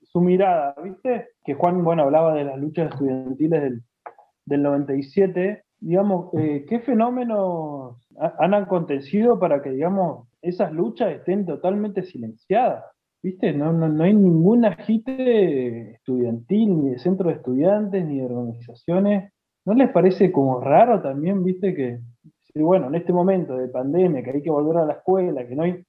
su 0.04 0.21
mirada, 0.21 0.76
¿viste? 0.84 1.30
Que 1.43 1.56
Juan, 1.56 1.84
bueno, 1.84 2.04
hablaba 2.04 2.36
de 2.36 2.43
las 2.43 2.60
luchas 2.60 2.93
estudiantiles 2.93 3.60
del, 3.60 3.84
del 4.45 4.62
97, 4.62 5.63
digamos, 5.84 6.34
eh, 6.34 6.65
¿qué 6.67 6.80
fenómenos 6.80 7.98
han 8.17 8.54
acontecido 8.54 9.38
para 9.38 9.62
que, 9.62 9.72
digamos, 9.72 10.28
esas 10.41 10.72
luchas 10.72 11.12
estén 11.12 11.46
totalmente 11.46 12.04
silenciadas? 12.04 12.86
¿Viste? 13.22 13.54
No, 13.54 13.72
no, 13.74 13.89
no 13.89 14.04
hay 14.04 14.13
ningún 14.13 14.65
agite 14.65 15.91
estudiantil, 15.91 16.78
ni 16.78 16.89
de 16.91 17.00
centro 17.00 17.30
de 17.30 17.36
estudiantes, 17.36 18.06
ni 18.06 18.19
de 18.19 18.26
organizaciones. 18.26 19.34
¿No 19.65 19.74
les 19.74 19.89
parece 19.91 20.32
como 20.32 20.60
raro 20.62 21.02
también, 21.02 21.43
viste, 21.43 21.74
que, 21.74 22.00
bueno, 22.56 22.88
en 22.88 22.96
este 22.96 23.13
momento 23.13 23.58
de 23.58 23.67
pandemia, 23.67 24.24
que 24.24 24.32
hay 24.32 24.41
que 24.41 24.50
volver 24.50 24.78
a 24.78 24.86
la 24.86 24.93
escuela, 24.93 25.46
que 25.46 25.56
no 25.56 25.63
hay 25.63 25.84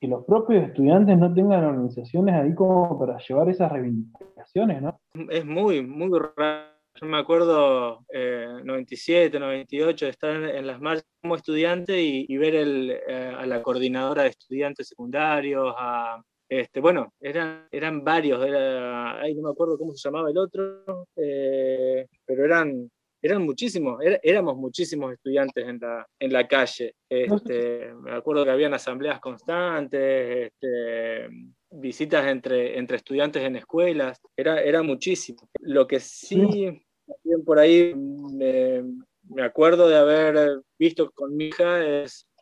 que 0.00 0.08
los 0.08 0.24
propios 0.24 0.64
estudiantes 0.64 1.18
no 1.18 1.34
tengan 1.34 1.62
organizaciones 1.62 2.34
ahí 2.34 2.54
como 2.54 2.98
para 2.98 3.18
llevar 3.18 3.50
esas 3.50 3.70
reivindicaciones, 3.70 4.80
¿no? 4.80 4.98
Es 5.30 5.44
muy, 5.44 5.86
muy 5.86 6.10
raro. 6.34 6.75
Yo 7.00 7.06
me 7.06 7.18
acuerdo 7.18 8.04
eh, 8.12 8.46
97, 8.64 9.38
98, 9.38 10.04
de 10.06 10.10
estar 10.10 10.34
en, 10.34 10.66
las 10.66 10.80
marchas 10.80 11.06
como 11.20 11.36
estudiante 11.36 12.02
y, 12.02 12.36
ver 12.38 12.54
el, 12.54 12.90
eh, 13.06 13.34
a 13.36 13.44
la 13.44 13.62
coordinadora 13.62 14.22
de 14.22 14.30
estudiantes 14.30 14.88
secundarios, 14.88 15.74
a, 15.76 16.22
este, 16.48 16.80
bueno, 16.80 17.12
eran, 17.20 17.68
eran 17.70 18.02
varios, 18.02 18.40
ay, 18.42 19.34
no 19.34 19.42
me 19.42 19.50
acuerdo 19.50 19.76
cómo 19.76 19.92
se 19.92 20.08
llamaba 20.08 20.30
el 20.30 20.38
otro, 20.38 21.06
eh, 21.16 22.06
pero 22.24 22.44
eran 22.44 22.88
eran 23.22 23.42
muchísimos, 23.42 23.98
éramos 24.22 24.56
muchísimos 24.56 25.12
estudiantes 25.12 25.66
en 25.66 25.78
la, 25.80 26.06
en 26.20 26.32
la 26.32 26.46
calle. 26.46 26.94
Este, 27.08 27.92
me 27.94 28.12
acuerdo 28.12 28.44
que 28.44 28.50
habían 28.50 28.74
asambleas 28.74 29.18
constantes, 29.18 30.52
este, 30.52 31.28
visitas 31.70 32.26
entre, 32.26 32.78
entre 32.78 32.98
estudiantes 32.98 33.42
en 33.42 33.56
escuelas, 33.56 34.20
era, 34.36 34.60
era 34.60 34.82
muchísimo. 34.82 35.48
Lo 35.60 35.86
que 35.86 35.98
sí, 35.98 36.85
también 37.06 37.44
por 37.44 37.58
ahí 37.58 37.94
me, 37.94 38.82
me 39.28 39.42
acuerdo 39.42 39.88
de 39.88 39.96
haber 39.96 40.62
visto 40.78 41.10
con 41.12 41.36
mi 41.36 41.46
hija 41.46 41.80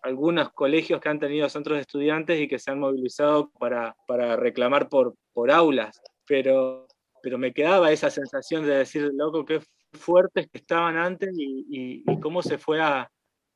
algunos 0.02 0.52
colegios 0.52 1.00
que 1.00 1.08
han 1.08 1.18
tenido 1.18 1.48
centros 1.48 1.76
de 1.76 1.82
estudiantes 1.82 2.38
y 2.38 2.48
que 2.48 2.58
se 2.58 2.70
han 2.70 2.78
movilizado 2.78 3.50
para, 3.58 3.96
para 4.06 4.36
reclamar 4.36 4.88
por, 4.88 5.14
por 5.32 5.50
aulas, 5.50 6.00
pero, 6.26 6.86
pero 7.22 7.38
me 7.38 7.52
quedaba 7.52 7.90
esa 7.90 8.10
sensación 8.10 8.66
de 8.66 8.76
decir, 8.76 9.10
loco, 9.14 9.44
qué 9.44 9.60
fuertes 9.92 10.48
que 10.50 10.58
estaban 10.58 10.96
antes 10.96 11.30
y, 11.34 12.04
cómo 12.20 12.42
se 12.42 12.58
fue 12.58 12.80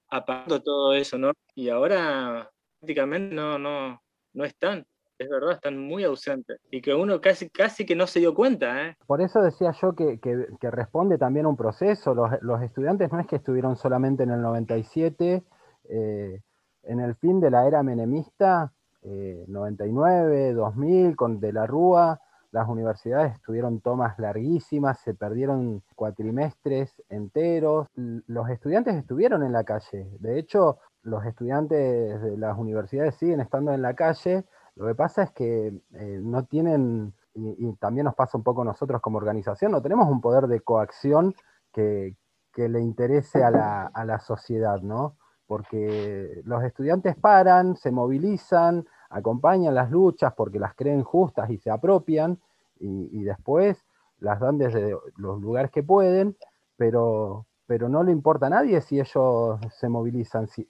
apagando 0.08 0.62
todo 0.62 0.94
eso, 0.94 1.18
¿no? 1.18 1.32
Y 1.54 1.68
ahora 1.68 2.50
prácticamente 2.78 3.34
no, 3.34 3.58
no, 3.58 4.00
no 4.32 4.44
están. 4.44 4.86
Es 5.18 5.28
verdad, 5.28 5.52
están 5.52 5.78
muy 5.78 6.04
ausentes 6.04 6.61
y 6.70 6.81
que 6.81 6.94
uno 6.94 7.20
casi, 7.20 7.50
casi 7.50 7.85
que 7.85 7.96
no 7.96 8.07
se 8.07 8.20
dio 8.20 8.35
cuenta. 8.35 8.87
¿eh? 8.87 8.96
Por 9.07 9.20
eso 9.20 9.42
decía 9.42 9.72
yo 9.81 9.94
que, 9.94 10.18
responde 10.62 11.18
también 11.18 11.46
a 11.46 11.48
un 11.48 11.57
proceso. 11.57 12.14
Los, 12.14 12.62
estudiantes 12.62 13.11
no 13.11 13.18
es 13.18 13.26
que 13.26 13.37
estuvieron 13.37 13.76
solamente 13.76 14.22
en 14.22 14.31
el 14.31 14.40
97, 14.40 15.42
eh, 15.88 16.40
en 16.85 17.00
el 17.00 17.16
fin 17.16 17.40
de 17.40 17.50
la 17.50 17.66
era 17.66 17.83
menemista, 17.83 18.72
99, 19.02 20.50
eh, 20.50 20.52
2000, 20.52 21.16
con 21.16 21.40
De 21.40 21.52
la 21.52 21.66
Rúa, 21.66 22.20
las 22.50 22.66
universidades 22.68 23.40
tuvieron 23.42 23.81
tomas 23.81 24.18
larguísimas, 24.18 25.00
se 25.00 25.14
perdieron 25.14 25.83
cuatrimestres 25.94 27.02
enteros. 27.11 27.88
Los 27.94 28.48
estudiantes 28.48 28.94
estuvieron 28.94 29.42
en 29.42 29.52
la 29.52 29.64
calle. 29.64 30.09
De 30.18 30.38
hecho, 30.38 30.78
los 31.02 31.24
estudiantes 31.26 32.22
de 32.22 32.37
las 32.38 32.57
universidades 32.57 33.16
siguen 33.16 33.40
estando 33.40 33.72
en 33.72 33.83
la 33.83 33.94
calle. 33.94 34.44
Lo 34.78 34.86
que 34.86 34.94
pasa 34.94 35.24
es 35.24 35.32
que 35.32 35.72
eh, 35.92 36.20
no 36.22 36.44
tienen, 36.44 37.12
y, 37.34 37.72
también 37.74 38.04
nos 38.04 38.14
pasa 38.14 38.38
un 38.38 38.44
poco 38.44 38.64
nosotros 38.64 39.00
como 39.00 39.18
organización, 39.18 39.72
no 39.72 39.82
tenemos 39.82 40.08
un 40.08 40.20
poder 40.20 40.46
de 40.46 40.60
coacción 40.60 41.34
que, 41.72 42.14
le 42.56 42.80
interese 42.80 43.44
a 43.44 43.52
la, 43.52 43.86
a 43.86 44.04
la 44.04 44.18
sociedad, 44.18 44.80
¿no? 44.80 45.16
Porque 45.46 46.42
los 46.44 46.64
estudiantes 46.64 47.14
paran, 47.14 47.76
se 47.76 47.92
movilizan, 47.92 48.84
acompañan 49.10 49.76
las 49.76 49.92
luchas 49.92 50.32
porque 50.36 50.58
las 50.58 50.74
creen 50.74 51.04
justas 51.04 51.50
y 51.50 51.58
se 51.58 51.70
apropian, 51.70 52.40
y, 52.80 53.22
después 53.22 53.84
las 54.18 54.40
dan 54.40 54.58
desde 54.58 54.96
los 55.16 55.40
lugares 55.40 55.70
que 55.70 55.82
pueden, 55.82 56.36
pero, 56.76 57.46
pero 57.66 57.88
no 57.88 58.02
le 58.02 58.12
importa 58.12 58.46
a 58.46 58.50
nadie 58.50 58.80
si 58.80 59.00
ellos 59.00 59.58
se 59.70 59.88
movilizan. 59.88 60.48
Si, 60.48 60.68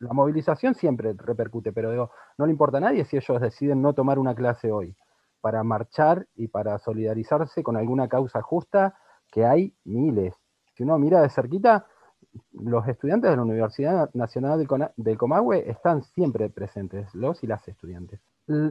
la 0.00 0.12
movilización 0.12 0.74
siempre 0.74 1.14
repercute, 1.16 1.72
pero 1.72 2.10
no 2.38 2.46
le 2.46 2.52
importa 2.52 2.78
a 2.78 2.80
nadie 2.80 3.04
si 3.04 3.16
ellos 3.16 3.40
deciden 3.40 3.82
no 3.82 3.92
tomar 3.92 4.18
una 4.18 4.34
clase 4.34 4.72
hoy 4.72 4.96
para 5.40 5.62
marchar 5.62 6.26
y 6.36 6.48
para 6.48 6.78
solidarizarse 6.78 7.62
con 7.62 7.76
alguna 7.76 8.08
causa 8.08 8.42
justa, 8.42 8.94
que 9.30 9.44
hay 9.44 9.74
miles. 9.84 10.34
Si 10.74 10.82
uno 10.82 10.98
mira 10.98 11.22
de 11.22 11.30
cerquita, 11.30 11.86
los 12.52 12.86
estudiantes 12.86 13.30
de 13.30 13.36
la 13.36 13.42
Universidad 13.42 14.10
Nacional 14.14 14.66
del, 14.96 15.18
Comahue 15.18 15.68
están 15.68 16.02
siempre 16.02 16.50
presentes, 16.50 17.12
los 17.14 17.42
y 17.42 17.46
las 17.46 17.66
estudiantes. 17.66 18.20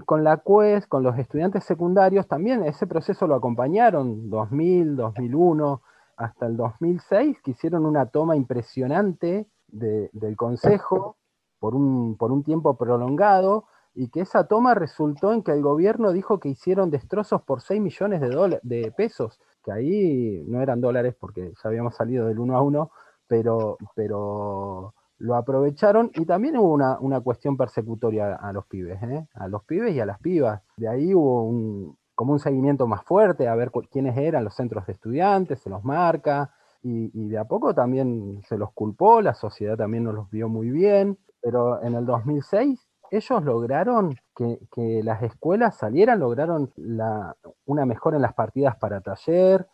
Con 0.05 0.23
la 0.23 0.37
CUES, 0.37 0.87
con 0.87 1.03
los 1.03 1.17
estudiantes 1.17 1.63
secundarios, 1.63 2.27
también 2.27 2.63
ese 2.65 2.85
proceso 2.85 3.27
lo 3.27 3.35
acompañaron 3.35 4.29
2000, 4.29 4.95
2001, 4.95 5.81
hasta 6.17 6.45
el 6.47 6.57
2006, 6.57 7.41
que 7.41 7.51
hicieron 7.51 7.85
una 7.85 8.07
toma 8.07 8.35
impresionante 8.35 9.47
del 9.71 10.35
Consejo 10.35 11.17
por 11.59 11.75
un, 11.75 12.15
por 12.17 12.31
un 12.31 12.43
tiempo 12.43 12.77
prolongado, 12.77 13.65
y 13.93 14.09
que 14.09 14.21
esa 14.21 14.47
toma 14.47 14.75
resultó 14.75 15.33
en 15.33 15.43
que 15.43 15.51
el 15.51 15.61
gobierno 15.61 16.13
dijo 16.13 16.39
que 16.39 16.49
hicieron 16.49 16.89
destrozos 16.89 17.41
por 17.41 17.61
6 17.61 17.81
millones 17.81 18.21
de, 18.21 18.59
de 18.63 18.91
pesos, 18.91 19.39
que 19.63 19.71
ahí 19.71 20.43
no 20.47 20.61
eran 20.61 20.79
dólares 20.79 21.15
porque 21.19 21.51
ya 21.61 21.69
habíamos 21.69 21.95
salido 21.95 22.27
del 22.27 22.39
1 22.39 22.55
a 22.55 22.61
1, 22.61 22.91
pero, 23.27 23.77
pero 23.95 24.93
lo 25.17 25.35
aprovecharon 25.35 26.11
y 26.15 26.25
también 26.25 26.57
hubo 26.57 26.73
una, 26.73 27.19
cuestión 27.21 27.57
persecutoria 27.57 28.35
a 28.35 28.53
los 28.53 28.65
pibes, 28.67 29.01
¿eh? 29.03 29.27
a 29.33 29.47
los 29.47 29.63
pibes 29.65 29.93
y 29.93 29.99
a 29.99 30.05
las 30.05 30.19
pibas. 30.19 30.61
De 30.77 30.87
ahí 30.87 31.13
hubo 31.13 31.43
un, 31.43 31.97
como 32.15 32.33
un 32.33 32.39
seguimiento 32.39 32.87
más 32.87 33.03
fuerte 33.03 33.47
a 33.47 33.55
ver 33.55 33.71
quiénes 33.91 34.17
eran 34.17 34.45
los 34.45 34.55
centros 34.55 34.85
de 34.87 34.93
estudiantes, 34.93 35.59
se 35.59 35.69
los 35.69 35.83
marca, 35.83 36.51
y, 36.81 37.27
de 37.27 37.37
a 37.37 37.45
poco 37.45 37.73
también 37.73 38.41
se 38.47 38.57
los 38.57 38.71
culpó, 38.73 39.21
la 39.21 39.33
sociedad 39.33 39.77
también 39.77 40.03
no 40.05 40.13
los 40.13 40.29
vio 40.29 40.47
muy 40.49 40.69
bien, 40.69 41.17
pero 41.41 41.81
en 41.83 41.95
el 41.95 42.05
2006 42.05 42.87
ellos 43.11 43.43
lograron 43.43 44.15
que, 44.35 45.01
las 45.03 45.21
escuelas 45.23 45.75
salieran, 45.75 46.19
lograron 46.19 46.71
la, 46.77 47.35
una 47.65 47.85
mejora 47.85 48.15
en 48.15 48.21
las 48.21 48.33
partidas 48.33 48.77
para 48.77 49.01
taller, 49.01 49.67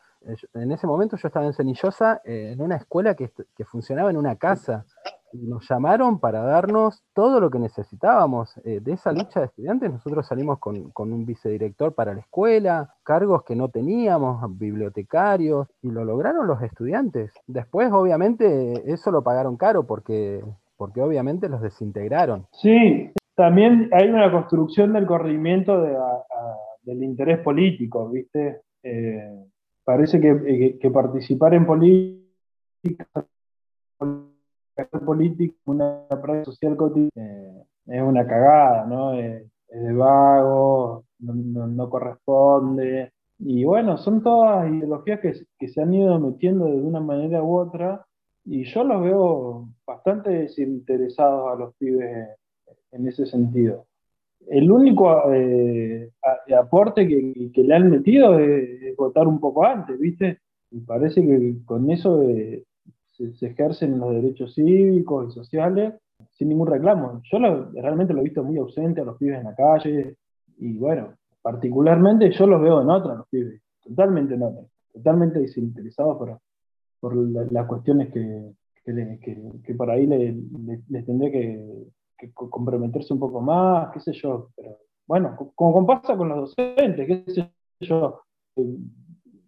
en 0.53 0.71
ese 0.71 0.87
momento 0.87 1.17
yo 1.17 1.27
estaba 1.27 1.45
en 1.45 1.53
Cenillosa, 1.53 2.21
eh, 2.25 2.51
en 2.53 2.61
una 2.61 2.77
escuela 2.77 3.15
que, 3.15 3.31
funcionaba 3.65 4.09
en 4.09 4.17
una 4.17 4.35
casa. 4.37 4.85
Nos 5.33 5.67
llamaron 5.69 6.19
para 6.19 6.41
darnos 6.41 7.03
todo 7.13 7.39
lo 7.39 7.49
que 7.49 7.59
necesitábamos. 7.59 8.55
Eh, 8.63 8.79
de 8.81 8.93
esa 8.93 9.11
lucha 9.11 9.39
de 9.39 9.47
estudiantes 9.47 9.91
nosotros 9.91 10.27
salimos 10.27 10.59
con, 10.59 10.91
un 10.95 11.25
vicedirector 11.25 11.93
para 11.93 12.13
la 12.13 12.21
escuela, 12.21 12.93
cargos 13.03 13.43
que 13.43 13.55
no 13.55 13.69
teníamos, 13.69 14.41
bibliotecarios, 14.57 15.67
y 15.81 15.91
lo 15.91 16.05
lograron 16.05 16.47
los 16.47 16.61
estudiantes. 16.61 17.33
Después, 17.47 17.91
obviamente, 17.91 18.91
eso 18.91 19.11
lo 19.11 19.23
pagaron 19.23 19.57
caro 19.57 19.85
porque, 19.85 20.43
porque 20.77 21.01
obviamente 21.01 21.49
los 21.49 21.61
desintegraron. 21.61 22.47
Sí, 22.53 23.11
también 23.35 23.89
hay 23.91 24.07
una 24.09 24.31
construcción 24.31 24.93
del 24.93 25.05
corrimiento 25.05 25.81
del 25.81 27.03
interés 27.03 27.39
político, 27.39 28.09
¿viste? 28.09 28.61
Eh, 28.81 29.45
parece 29.83 30.21
que, 30.21 30.77
que, 30.79 30.89
participar 30.89 31.53
en 31.53 31.65
política, 31.65 33.07
política, 35.05 35.55
una 35.65 36.07
práctica 36.09 36.45
social 36.45 36.75
cotidiana, 36.75 37.11
eh, 37.15 37.65
es 37.87 38.01
una 38.01 38.25
cagada, 38.25 38.85
¿no? 38.85 39.13
Es, 39.13 39.45
de 39.69 39.93
vago, 39.93 41.05
no, 41.19 41.89
corresponde. 41.89 43.11
Y 43.39 43.65
bueno, 43.65 43.97
son 43.97 44.23
todas 44.23 44.69
ideologías 44.71 45.19
que, 45.19 45.33
que 45.59 45.67
se 45.67 45.81
han 45.81 45.93
ido 45.93 46.17
metiendo 46.19 46.65
de 46.65 46.81
una 46.81 47.01
manera 47.01 47.43
u 47.43 47.57
otra 47.57 48.05
y 48.45 48.63
yo 48.63 48.83
los 48.83 49.03
veo 49.03 49.67
bastante 49.85 50.29
desinteresados 50.29 51.51
a 51.51 51.55
los 51.55 51.75
pibes 51.75 52.29
en 52.91 53.07
ese 53.07 53.25
sentido. 53.25 53.87
El 54.47 54.71
único 54.71 55.33
eh, 55.33 56.11
aporte 56.57 57.07
que, 57.07 57.63
le 57.63 57.75
han 57.75 57.89
metido 57.89 58.37
es, 58.37 58.95
votar 58.95 59.27
un 59.27 59.39
poco 59.39 59.65
antes, 59.65 59.99
¿viste? 59.99 60.39
Y 60.69 60.81
parece 60.81 61.21
que 61.25 61.55
con 61.65 61.89
eso 61.89 62.21
eh, 62.21 62.63
se, 63.17 63.47
ejercen 63.47 63.99
los 63.99 64.11
derechos 64.13 64.53
cívicos 64.53 65.29
y 65.29 65.33
sociales 65.33 65.93
sin 66.31 66.49
ningún 66.49 66.67
reclamo. 66.67 67.21
Yo 67.31 67.39
realmente 67.73 68.13
lo 68.13 68.21
he 68.21 68.25
visto 68.25 68.43
muy 68.43 68.57
ausente 68.57 69.01
a 69.01 69.05
los 69.05 69.17
pibes 69.17 69.39
en 69.39 69.45
la 69.45 69.55
calle 69.55 70.17
y 70.57 70.77
bueno, 70.77 71.13
particularmente 71.41 72.31
yo 72.31 72.47
los 72.47 72.61
veo 72.61 72.81
en 72.81 72.89
otra, 72.89 73.15
los 73.15 73.27
pibes, 73.27 73.61
totalmente 73.81 74.35
en 74.35 74.43
otra, 74.43 74.61
totalmente 74.93 75.39
desinteresados 75.39 76.17
por, 76.17 76.39
por 76.99 77.15
las 77.51 77.65
cuestiones 77.67 78.11
que, 78.11 78.51
que, 78.83 79.75
por 79.75 79.89
ahí 79.89 80.05
les 80.05 81.05
tendré 81.05 81.31
que, 81.31 82.31
comprometerse 82.33 83.13
un 83.13 83.19
poco 83.19 83.41
más, 83.41 83.91
qué 83.93 83.99
sé 83.99 84.13
yo. 84.13 84.49
Pero 84.55 84.77
bueno, 85.07 85.35
como 85.55 85.85
pasa 85.85 86.15
con 86.15 86.29
los 86.29 86.55
docentes, 86.55 87.07
qué 87.07 87.31
sé 87.31 87.51
yo. 87.81 88.21
Eh, 88.55 88.77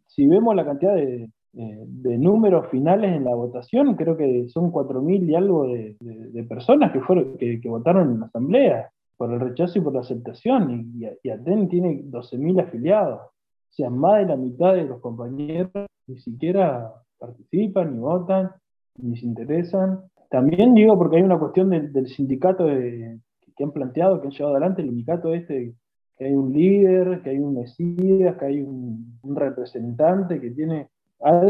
si 0.06 0.28
vemos 0.28 0.56
la 0.56 0.66
cantidad 0.66 0.96
de, 0.96 1.32
números 1.54 2.68
finales 2.70 3.16
en 3.16 3.24
la 3.24 3.36
votación, 3.36 3.96
creo 3.96 4.16
que 4.16 4.48
son 4.50 4.72
4.000 4.72 5.30
y 5.30 5.36
algo 5.36 5.68
de, 5.68 6.46
personas 6.48 6.92
que, 6.92 7.00
fueron, 7.02 7.38
que, 7.38 7.62
votaron 7.66 8.12
en 8.12 8.20
la 8.20 8.26
asamblea 8.28 8.90
por 9.18 9.34
el 9.34 9.40
rechazo 9.40 9.80
y 9.80 9.82
por 9.82 9.94
la 9.94 10.02
aceptación, 10.02 10.94
y, 11.00 11.08
y 11.24 11.30
ATEN 11.30 11.68
tiene 11.70 12.04
12.000 12.04 12.62
afiliados. 12.62 13.22
O 13.22 13.74
sea, 13.74 13.90
más 13.90 14.20
de 14.20 14.26
la 14.26 14.38
mitad 14.38 14.74
de 14.74 14.86
los 14.86 15.00
compañeros 15.02 15.72
ni 16.08 16.18
siquiera 16.20 16.94
participan 17.20 17.94
ni 17.94 18.00
votan 18.00 18.52
ni 18.98 19.18
se 19.18 19.26
interesan. 19.26 20.02
También 20.30 20.74
digo 20.74 20.98
porque 20.98 21.18
hay 21.18 21.24
una 21.24 21.40
cuestión 21.40 21.70
del, 21.70 22.08
sindicato 22.08 22.66
que 22.66 23.64
han 23.64 23.72
planteado, 23.72 24.20
que 24.20 24.28
han 24.28 24.34
llevado 24.34 24.56
adelante, 24.56 24.82
el 24.82 24.90
sindicato 24.90 25.34
este, 25.34 25.74
que 26.18 26.26
hay 26.26 26.34
un 26.34 26.52
líder, 26.52 27.22
que 27.22 27.30
hay 27.30 27.40
un 27.40 27.56
mesías, 27.56 28.38
que 28.38 28.46
hay 28.46 28.62
un, 28.62 29.20
representante 29.24 30.42
que 30.42 30.52
tiene, 30.52 30.90
ha 31.22 31.42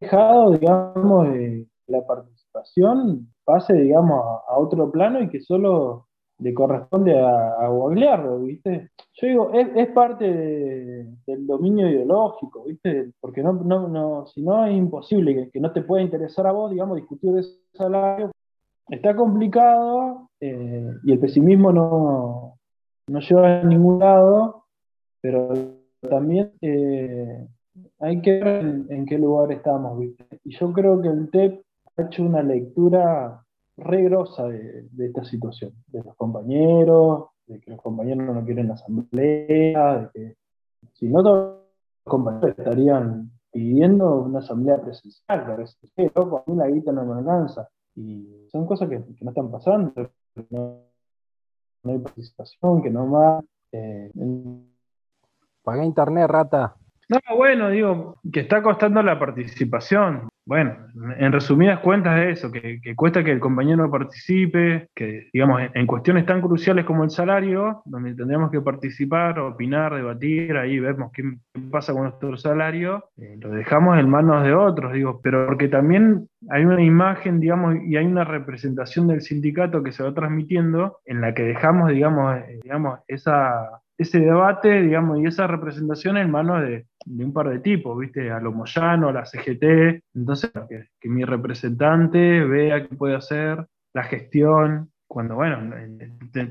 dejado, 0.00 0.52
digamos, 0.52 1.28
la 1.86 2.06
participación 2.06 3.28
pase, 3.44 3.74
digamos, 3.74 4.20
a, 4.48 4.58
otro 4.58 4.90
plano 4.90 5.22
y 5.22 5.28
que 5.28 5.40
solo 5.40 6.06
le 6.38 6.52
corresponde 6.52 7.18
a, 7.18 7.54
a 7.54 8.36
¿viste? 8.40 8.90
Yo 9.14 9.26
digo, 9.26 9.50
es, 9.52 9.88
parte 9.88 10.24
del 10.26 11.46
dominio 11.46 11.88
ideológico, 11.88 12.64
¿viste? 12.64 13.12
Porque 13.20 13.42
no, 13.42 13.52
no, 13.54 13.88
no, 13.88 14.26
si 14.26 14.42
no 14.42 14.66
es 14.66 14.76
imposible 14.76 15.50
que, 15.50 15.60
no 15.60 15.72
te 15.72 15.82
pueda 15.82 16.02
interesar 16.02 16.46
a 16.46 16.52
vos, 16.52 16.70
digamos, 16.70 16.96
discutir 16.96 17.32
de 17.32 17.44
salario. 17.74 18.30
Está 18.88 19.16
complicado 19.16 20.28
eh, 20.40 20.90
y 21.04 21.12
el 21.12 21.18
pesimismo 21.18 21.72
no, 21.72 22.58
no 23.08 23.20
lleva 23.20 23.60
a 23.60 23.64
ningún 23.64 23.98
lado, 23.98 24.64
pero 25.20 25.54
también 26.02 26.52
eh, 26.60 27.48
hay 27.98 28.20
que 28.20 28.32
ver 28.42 28.84
en, 28.88 29.06
qué 29.06 29.18
lugar 29.18 29.52
estamos, 29.52 29.98
¿viste? 29.98 30.40
Y 30.44 30.56
yo 30.56 30.72
creo 30.72 31.00
que 31.00 31.08
el 31.08 31.30
TEP 31.30 31.62
ha 31.96 32.02
hecho 32.02 32.22
una 32.22 32.42
lectura 32.42 33.42
regrosa 33.76 34.48
de, 34.48 34.88
de 34.90 35.06
esta 35.06 35.24
situación, 35.24 35.72
de 35.88 36.02
los 36.02 36.14
compañeros, 36.16 37.28
de 37.46 37.60
que 37.60 37.70
los 37.70 37.80
compañeros 37.80 38.34
no 38.34 38.44
quieren 38.44 38.70
asamblea, 38.70 39.98
de 39.98 40.10
que 40.12 40.36
si 40.94 41.08
no 41.08 41.22
todos 41.22 41.62
los 42.04 42.12
compañeros 42.12 42.58
estarían 42.58 43.30
pidiendo 43.50 44.22
una 44.22 44.40
asamblea 44.40 44.80
presencial, 44.82 45.60
es 45.62 45.78
que 45.96 46.10
loco, 46.14 46.44
a 46.46 46.50
mí 46.50 46.56
la 46.56 46.68
guita 46.68 46.92
no 46.92 47.04
me 47.04 47.18
alcanza. 47.18 47.68
Y 47.94 48.46
son 48.52 48.66
cosas 48.66 48.88
que, 48.88 48.98
no 48.98 49.30
están 49.30 49.50
pasando, 49.50 50.10
no, 50.50 50.82
no, 51.82 51.92
hay 51.92 51.98
participación, 51.98 52.82
que 52.82 52.90
no 52.90 53.06
más. 53.06 53.44
Eh, 53.72 54.10
Paga 55.62 55.84
internet, 55.84 56.28
rata. 56.28 56.76
No, 57.08 57.18
bueno, 57.36 57.70
digo, 57.70 58.20
que 58.32 58.40
está 58.40 58.62
costando 58.62 59.00
la 59.00 59.18
participación. 59.18 60.28
Bueno, 60.44 60.76
en 61.18 61.32
resumidas 61.32 61.80
cuentas 61.80 62.20
es 62.20 62.38
eso, 62.38 62.52
que, 62.52 62.80
cuesta 62.96 63.22
que 63.22 63.32
el 63.32 63.40
compañero 63.40 63.90
participe, 63.90 64.88
que 64.94 65.28
digamos, 65.32 65.62
en, 65.74 65.86
cuestiones 65.86 66.24
tan 66.26 66.40
cruciales 66.40 66.84
como 66.84 67.04
el 67.04 67.10
salario, 67.10 67.82
donde 67.84 68.14
tendríamos 68.14 68.50
que 68.50 68.60
participar, 68.60 69.38
opinar, 69.40 69.94
debatir, 69.94 70.56
ahí 70.56 70.78
vemos 70.78 71.10
qué, 71.12 71.22
pasa 71.70 71.92
con 71.92 72.04
nuestro 72.04 72.36
salario, 72.36 73.10
eh, 73.18 73.36
lo 73.40 73.50
dejamos 73.50 73.98
en 73.98 74.08
manos 74.08 74.44
de 74.44 74.54
otros, 74.54 74.92
digo, 74.92 75.20
pero 75.20 75.46
porque 75.46 75.66
también 75.66 76.28
hay 76.48 76.64
una 76.64 76.82
imagen, 76.82 77.40
digamos, 77.40 77.76
y 77.84 77.96
hay 77.96 78.06
una 78.06 78.24
representación 78.24 79.08
del 79.08 79.22
sindicato 79.22 79.82
que 79.82 79.90
se 79.92 80.04
va 80.04 80.14
transmitiendo 80.14 80.98
en 81.06 81.20
la 81.20 81.34
que 81.34 81.42
dejamos, 81.42 81.90
digamos, 81.90 82.36
eh, 82.36 82.60
digamos 82.62 83.00
esa 83.08 83.80
ese 83.98 84.20
debate, 84.20 84.82
digamos, 84.82 85.18
y 85.18 85.24
esa 85.24 85.46
representación 85.46 86.18
en 86.18 86.30
manos 86.30 86.60
de, 86.60 86.84
un 87.06 87.32
par 87.32 87.48
de 87.48 87.60
tipos, 87.60 87.98
¿viste? 87.98 88.30
A 88.30 88.40
lo 88.40 88.52
Moyano, 88.52 89.08
a 89.08 89.12
la 89.12 89.24
CGT. 89.24 90.02
Entonces, 90.14 90.50
que, 91.00 91.08
mi 91.08 91.24
representante 91.24 92.44
vea 92.44 92.86
qué 92.86 92.94
puede 92.94 93.14
hacer, 93.14 93.66
la 93.94 94.04
gestión, 94.04 94.90
cuando, 95.06 95.36
bueno, 95.36 95.74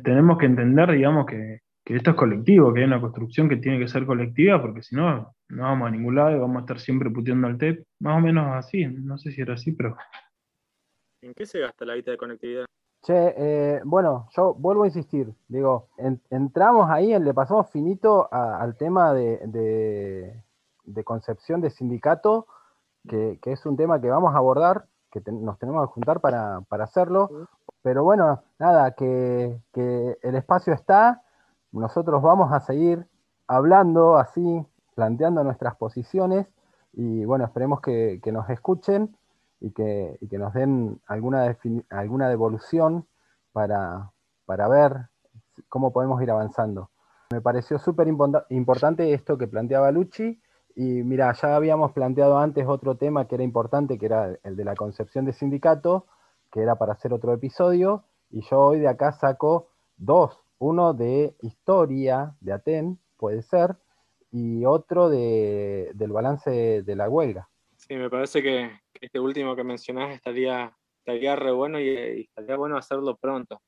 tenemos 0.04 0.38
que 0.38 0.46
entender, 0.46 0.92
digamos, 0.92 1.26
que, 1.26 1.60
esto 1.86 2.12
es 2.12 2.16
colectivo, 2.16 2.74
que 2.74 2.80
hay 2.80 2.88
una 2.88 3.02
construcción 3.02 3.48
que 3.48 3.58
tiene 3.58 3.78
que 3.78 3.88
ser 3.88 4.06
colectiva, 4.06 4.60
porque 4.60 4.82
si 4.82 4.96
no, 4.96 5.36
no 5.50 5.64
vamos 5.64 5.88
a 5.88 5.92
ningún 5.92 6.16
lado 6.16 6.36
y 6.36 6.40
vamos 6.40 6.58
a 6.58 6.60
estar 6.62 6.80
siempre 6.80 7.12
puteando 7.12 7.48
al 7.48 7.58
TEP. 7.58 7.84
Más 8.00 8.18
o 8.18 8.22
menos 8.22 8.56
así, 8.56 8.86
no 8.86 9.18
sé 9.18 9.32
si 9.32 9.42
era 9.42 9.54
así, 9.54 9.72
pero... 9.72 9.96
¿En 11.22 11.34
qué 11.34 11.46
se 11.46 11.60
gasta 11.60 11.86
la 11.86 11.94
vida 11.94 12.12
de 12.12 12.18
conectividad? 12.18 12.66
Che, 13.06 13.36
eh, 13.38 13.82
bueno, 13.86 14.30
yo 14.36 14.56
vuelvo 14.56 14.82
a 14.82 14.88
insistir, 14.88 15.32
digo, 15.48 15.90
entramos 16.32 16.90
ahí, 16.90 17.18
le 17.20 17.36
pasamos 17.36 17.70
finito 17.70 18.28
al 18.34 18.76
tema 18.78 19.14
de, 19.14 20.44
concepción 21.04 21.62
de 21.62 21.70
sindicato, 21.70 22.48
que, 23.08 23.40
es 23.44 23.66
un 23.66 23.78
tema 23.78 24.02
que 24.02 24.10
vamos 24.10 24.34
a 24.34 24.38
abordar, 24.38 24.86
que 25.12 25.22
nos 25.32 25.58
tenemos 25.60 25.88
que 25.88 25.94
juntar 25.94 26.20
para, 26.20 26.62
hacerlo, 26.70 27.48
pero 27.82 28.04
bueno, 28.04 28.44
nada, 28.60 28.92
que, 28.92 29.60
el 29.74 30.36
espacio 30.36 30.74
está, 30.74 31.24
nosotros 31.72 32.22
vamos 32.22 32.52
a 32.52 32.60
seguir 32.60 33.08
hablando 33.48 34.18
así, 34.18 34.66
planteando 34.96 35.44
nuestras 35.44 35.76
posiciones, 35.76 36.48
y 36.94 37.26
bueno, 37.26 37.46
esperemos 37.46 37.82
que 37.82 38.32
nos 38.32 38.50
escuchen 38.50 39.16
y 39.60 39.72
que, 39.72 40.38
nos 40.38 40.54
den 40.54 41.02
alguna, 41.08 41.58
alguna 41.90 42.30
devolución 42.30 43.08
para, 43.52 44.12
ver 44.48 45.10
cómo 45.70 45.92
podemos 45.92 46.22
ir 46.22 46.32
avanzando. 46.32 46.92
Me 47.32 47.42
pareció 47.42 47.80
súper 47.80 48.08
importante 48.50 49.14
esto 49.14 49.38
que 49.38 49.48
planteaba 49.48 49.92
Luchi, 49.92 50.40
y 50.76 51.04
mira, 51.04 51.34
ya 51.34 51.56
habíamos 51.56 51.94
planteado 51.94 52.38
antes 52.38 52.66
otro 52.68 52.96
tema 52.96 53.28
que 53.28 53.36
era 53.36 53.44
importante, 53.44 53.98
que 53.98 54.06
era 54.06 54.38
el 54.44 54.56
de 54.56 54.66
la 54.66 54.76
concepción 54.76 55.26
de 55.26 55.34
sindicato, 55.34 56.06
que 56.52 56.62
era 56.62 56.76
para 56.76 56.94
hacer 56.94 57.14
otro 57.14 57.34
episodio, 57.34 58.04
y 58.30 58.42
yo 58.42 58.60
hoy 58.60 58.80
de 58.80 58.90
acá 58.90 59.14
saco 59.14 59.70
dos, 59.98 60.38
uno 60.60 60.94
de 60.94 61.36
historia 61.42 62.36
de 62.42 62.54
Aten, 62.54 63.00
puede 63.18 63.42
ser, 63.42 63.76
y 64.32 64.66
otro 64.66 65.10
de, 65.10 65.92
del 65.94 66.12
balance 66.12 66.84
de 66.84 66.96
la 66.96 67.10
huelga. 67.10 67.48
Sí, 67.78 67.96
me 67.96 68.10
parece 68.10 68.42
que, 68.42 68.72
este 69.00 69.20
último 69.20 69.56
que 69.56 69.64
mencionás 69.64 70.14
estaría, 70.14 70.76
estaría 71.00 71.36
re 71.36 71.52
bueno 71.52 71.80
y, 71.80 72.28
estaría 72.28 72.58
bueno 72.58 72.78
hacerlo 72.78 73.16
pronto, 73.16 73.62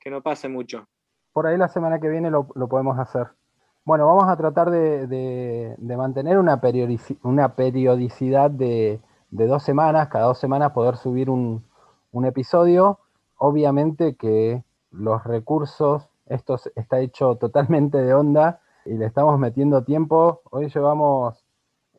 que 0.00 0.10
no 0.10 0.22
pase 0.22 0.48
mucho. 0.48 0.86
Por 1.32 1.46
ahí 1.46 1.58
la 1.58 1.68
semana 1.68 2.00
que 2.00 2.08
viene 2.08 2.30
lo, 2.30 2.46
podemos 2.46 2.98
hacer. 2.98 3.26
Bueno, 3.88 4.06
vamos 4.06 4.28
a 4.28 4.36
tratar 4.36 4.70
de, 4.70 5.74
mantener 5.80 6.36
una, 6.36 6.60
periodicidad 6.60 8.50
de, 8.50 9.00
dos 9.30 9.62
semanas, 9.62 10.08
cada 10.08 10.26
dos 10.26 10.38
semanas 10.38 10.72
poder 10.72 10.98
subir 10.98 11.30
un, 11.30 11.64
episodio. 12.26 12.98
Obviamente 13.38 14.14
que 14.14 14.62
los 14.90 15.24
recursos, 15.24 16.06
esto 16.26 16.56
está 16.76 17.00
hecho 17.00 17.36
totalmente 17.36 17.96
de 17.96 18.12
onda 18.12 18.60
y 18.84 18.98
le 18.98 19.06
estamos 19.06 19.38
metiendo 19.38 19.82
tiempo. 19.84 20.42
Hoy 20.50 20.68
llevamos 20.68 21.42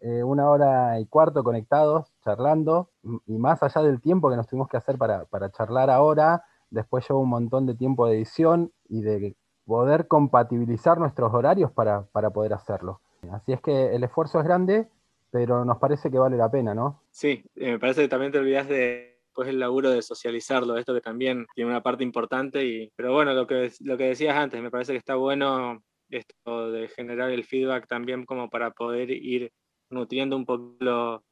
eh, 0.02 0.22
una 0.22 0.48
hora 0.48 1.00
y 1.00 1.08
cuarto 1.08 1.44
conectados, 1.44 2.14
charlando, 2.24 2.92
y 3.26 3.40
más 3.40 3.64
allá 3.64 3.82
del 3.82 4.00
tiempo 4.00 4.30
que 4.30 4.36
nos 4.36 4.46
tuvimos 4.46 4.68
que 4.70 4.78
hacer 4.78 5.00
para, 5.00 5.26
charlar 5.54 5.90
ahora, 5.90 6.44
después 6.70 7.10
lleva 7.10 7.20
un 7.20 7.30
montón 7.30 7.66
de 7.66 7.74
tiempo 7.74 8.06
de 8.06 8.18
edición 8.18 8.72
y 8.88 9.02
de 9.02 9.36
poder 9.70 10.08
compatibilizar 10.08 10.98
nuestros 10.98 11.32
horarios 11.32 11.72
para, 11.72 12.02
para 12.12 12.32
poder 12.32 12.54
hacerlo. 12.54 13.00
Así 13.32 13.54
es 13.54 13.62
que 13.62 13.96
el 13.96 14.04
esfuerzo 14.04 14.40
es 14.40 14.46
grande, 14.46 14.90
pero 15.32 15.64
nos 15.64 15.78
parece 15.78 16.10
que 16.10 16.18
vale 16.18 16.36
la 16.36 16.50
pena, 16.50 16.74
¿no? 16.74 17.04
Sí, 17.12 17.46
eh, 17.56 17.74
me 17.74 17.80
parece 17.80 18.02
que 18.02 18.08
también 18.08 18.32
te 18.32 18.40
olvidas 18.40 18.68
de 18.68 19.20
pues 19.32 19.48
el 19.48 19.60
laburo 19.60 19.92
de 19.92 20.02
socializarlo, 20.02 20.76
esto 20.76 20.94
que 20.94 21.02
también 21.02 21.46
tiene 21.54 21.70
una 21.70 21.84
parte 21.84 22.04
importante, 22.04 22.66
y, 22.66 22.92
pero 22.96 23.14
bueno, 23.14 23.34
lo 23.34 23.48
que, 23.48 23.72
lo 23.82 23.96
que 23.98 24.06
decías 24.06 24.36
antes, 24.36 24.62
me 24.62 24.72
parece 24.72 24.92
que 24.92 24.98
está 24.98 25.16
bueno 25.16 25.82
esto 26.10 26.72
de 26.72 26.88
generar 26.90 27.30
el 27.30 27.46
feedback 27.46 27.88
también 27.88 28.26
como 28.26 28.50
para 28.50 28.72
poder 28.72 29.12
ir 29.12 29.52
nutriendo 29.92 30.36
un 30.36 30.46
poco 30.46 30.76
lo, 30.80 31.24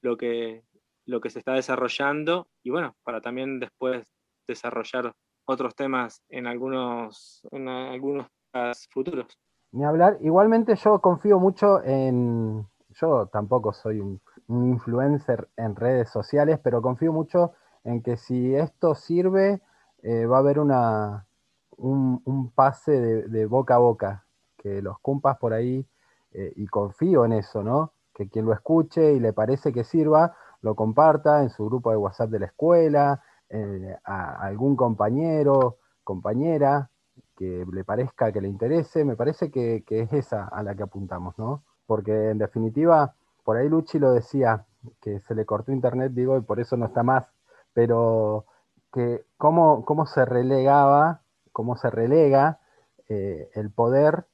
lo, 0.00 0.16
que, 0.16 0.64
lo 1.06 1.20
que 1.20 1.30
se 1.30 1.38
está 1.38 1.52
desarrollando 1.52 2.48
y 2.64 2.70
bueno, 2.70 2.96
para 3.04 3.20
también 3.20 3.60
después 3.60 4.10
desarrollar 4.48 5.12
otros 5.52 5.74
temas 5.74 6.22
en 6.28 6.46
algunos, 6.46 7.46
en 7.50 7.68
algunos 7.68 8.26
futuros. 8.90 9.38
Ni 9.72 9.84
hablar, 9.84 10.18
igualmente 10.20 10.74
yo 10.76 11.00
confío 11.00 11.38
mucho 11.38 11.82
en, 11.82 12.66
yo 12.90 13.26
tampoco 13.26 13.72
soy 13.72 14.00
un, 14.00 14.20
influencer 14.48 15.48
en 15.56 15.76
redes 15.76 16.10
sociales, 16.10 16.58
pero 16.62 16.82
confío 16.82 17.10
mucho 17.10 17.52
en 17.84 18.02
que 18.02 18.18
si 18.18 18.54
esto 18.54 18.94
sirve, 18.94 19.62
eh, 20.02 20.26
va 20.26 20.36
a 20.36 20.40
haber 20.40 20.58
una, 20.58 21.26
un, 21.78 22.52
pase 22.54 22.92
de, 23.00 23.46
boca 23.46 23.76
a 23.76 23.78
boca, 23.78 24.26
que 24.58 24.82
los 24.82 24.98
cumpas 24.98 25.38
por 25.38 25.54
ahí, 25.54 25.86
eh, 26.32 26.52
y 26.56 26.66
confío 26.66 27.24
en 27.24 27.32
eso, 27.32 27.62
¿no? 27.62 27.92
Que 28.14 28.28
quien 28.28 28.44
lo 28.44 28.52
escuche 28.52 29.14
y 29.14 29.20
le 29.20 29.32
parece 29.32 29.72
que 29.72 29.84
sirva, 29.84 30.36
lo 30.60 30.74
comparta 30.74 31.42
en 31.42 31.48
su 31.48 31.64
grupo 31.66 31.90
de 31.90 31.96
WhatsApp 31.96 32.30
de 32.30 32.40
la 32.40 32.46
escuela, 32.46 33.22
eh, 33.52 33.96
a 34.04 34.44
algún 34.46 34.76
compañero, 34.76 35.78
compañera, 36.04 36.90
que 37.36 37.64
le 37.70 37.84
parezca 37.84 38.32
que 38.32 38.40
le 38.40 38.48
interese, 38.48 39.04
me 39.04 39.16
parece 39.16 39.50
que, 39.50 39.84
es 39.88 40.12
esa 40.12 40.48
a 40.48 40.62
la 40.62 40.74
que 40.74 40.82
apuntamos, 40.82 41.38
¿no? 41.38 41.62
porque 41.86 42.30
en 42.30 42.38
definitiva, 42.38 43.14
por 43.44 43.56
ahí 43.56 43.68
Luchi 43.68 43.98
lo 43.98 44.12
decía, 44.12 44.64
que 45.00 45.20
se 45.20 45.34
le 45.34 45.44
cortó 45.44 45.72
internet, 45.72 46.12
digo, 46.14 46.36
y 46.36 46.40
por 46.40 46.58
eso 46.60 46.76
no 46.76 46.86
está 46.86 47.02
más, 47.02 47.26
pero 47.74 48.46
que 48.92 49.24
cómo, 49.36 49.84
cómo 49.84 50.06
se 50.06 50.24
relegaba, 50.24 51.20
cómo 51.52 51.76
se 51.76 51.90
relega 51.90 52.60
eh, 53.08 53.50
el 53.54 53.70
poder 53.70 54.26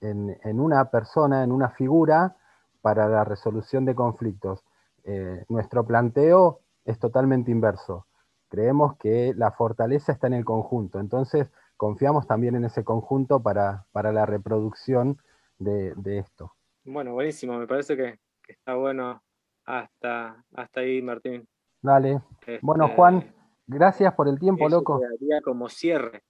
en, 0.00 0.60
una 0.60 0.90
persona, 0.90 1.42
en 1.42 1.52
una 1.52 1.70
figura, 1.70 2.36
para 2.82 3.08
la 3.08 3.24
resolución 3.24 3.84
de 3.84 3.94
conflictos. 3.94 4.64
Eh, 5.04 5.44
nuestro 5.48 5.84
planteo 5.84 6.60
es 6.84 6.98
totalmente 6.98 7.50
inverso. 7.50 8.06
Creemos 8.50 8.98
que 8.98 9.32
la 9.34 9.52
fortaleza 9.52 10.12
está 10.12 10.26
en 10.26 10.34
el 10.34 10.44
conjunto, 10.44 11.00
entonces 11.00 11.48
confiamos 11.78 12.26
también 12.26 12.56
en 12.56 12.64
ese 12.66 12.84
conjunto 12.84 13.42
para, 13.42 13.86
la 13.94 14.26
reproducción 14.26 15.16
de 15.58 16.18
esto. 16.18 16.52
Bueno, 16.84 17.12
buenísimo, 17.12 17.58
me 17.58 17.66
parece 17.66 17.96
que, 17.96 18.18
está 18.48 18.74
bueno 18.74 19.22
hasta, 19.64 20.44
hasta 20.54 20.80
ahí, 20.80 21.02
Martín. 21.02 21.46
Dale. 21.82 22.20
bueno, 22.62 22.84
este, 22.86 22.96
Juan, 22.96 23.34
gracias 23.66 24.14
por 24.14 24.28
el 24.28 24.38
tiempo, 24.38 24.68
loco. 24.68 24.96
Esto 24.96 25.08
quedaría 25.08 25.42
como 25.42 25.68
cierre. 25.68 26.22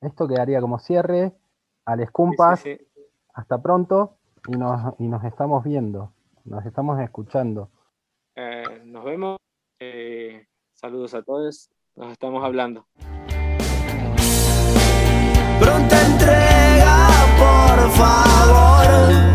Esto 0.00 0.28
quedaría 0.28 0.60
como 0.60 0.78
cierre. 0.78 1.32
Al 1.86 2.00
escumpas, 2.00 2.64
hasta 3.34 3.60
pronto 3.60 4.16
y 4.48 4.52
nos, 4.52 4.94
y 4.98 5.06
nos 5.06 5.22
estamos 5.24 5.62
viendo, 5.64 6.12
nos 6.44 6.64
estamos 6.64 6.98
escuchando. 7.00 7.70
Eh, 8.34 8.82
nos 8.84 9.04
vemos. 9.04 9.38
Eh, 9.78 10.46
Saludos 10.84 11.14
a 11.14 11.22
todos. 11.22 11.70
Nos 11.96 12.12
estamos 12.12 12.44
hablando. 12.44 12.86
Pronta 15.58 16.06
entrega, 16.06 17.08
por 17.38 17.90
favor. 17.92 19.33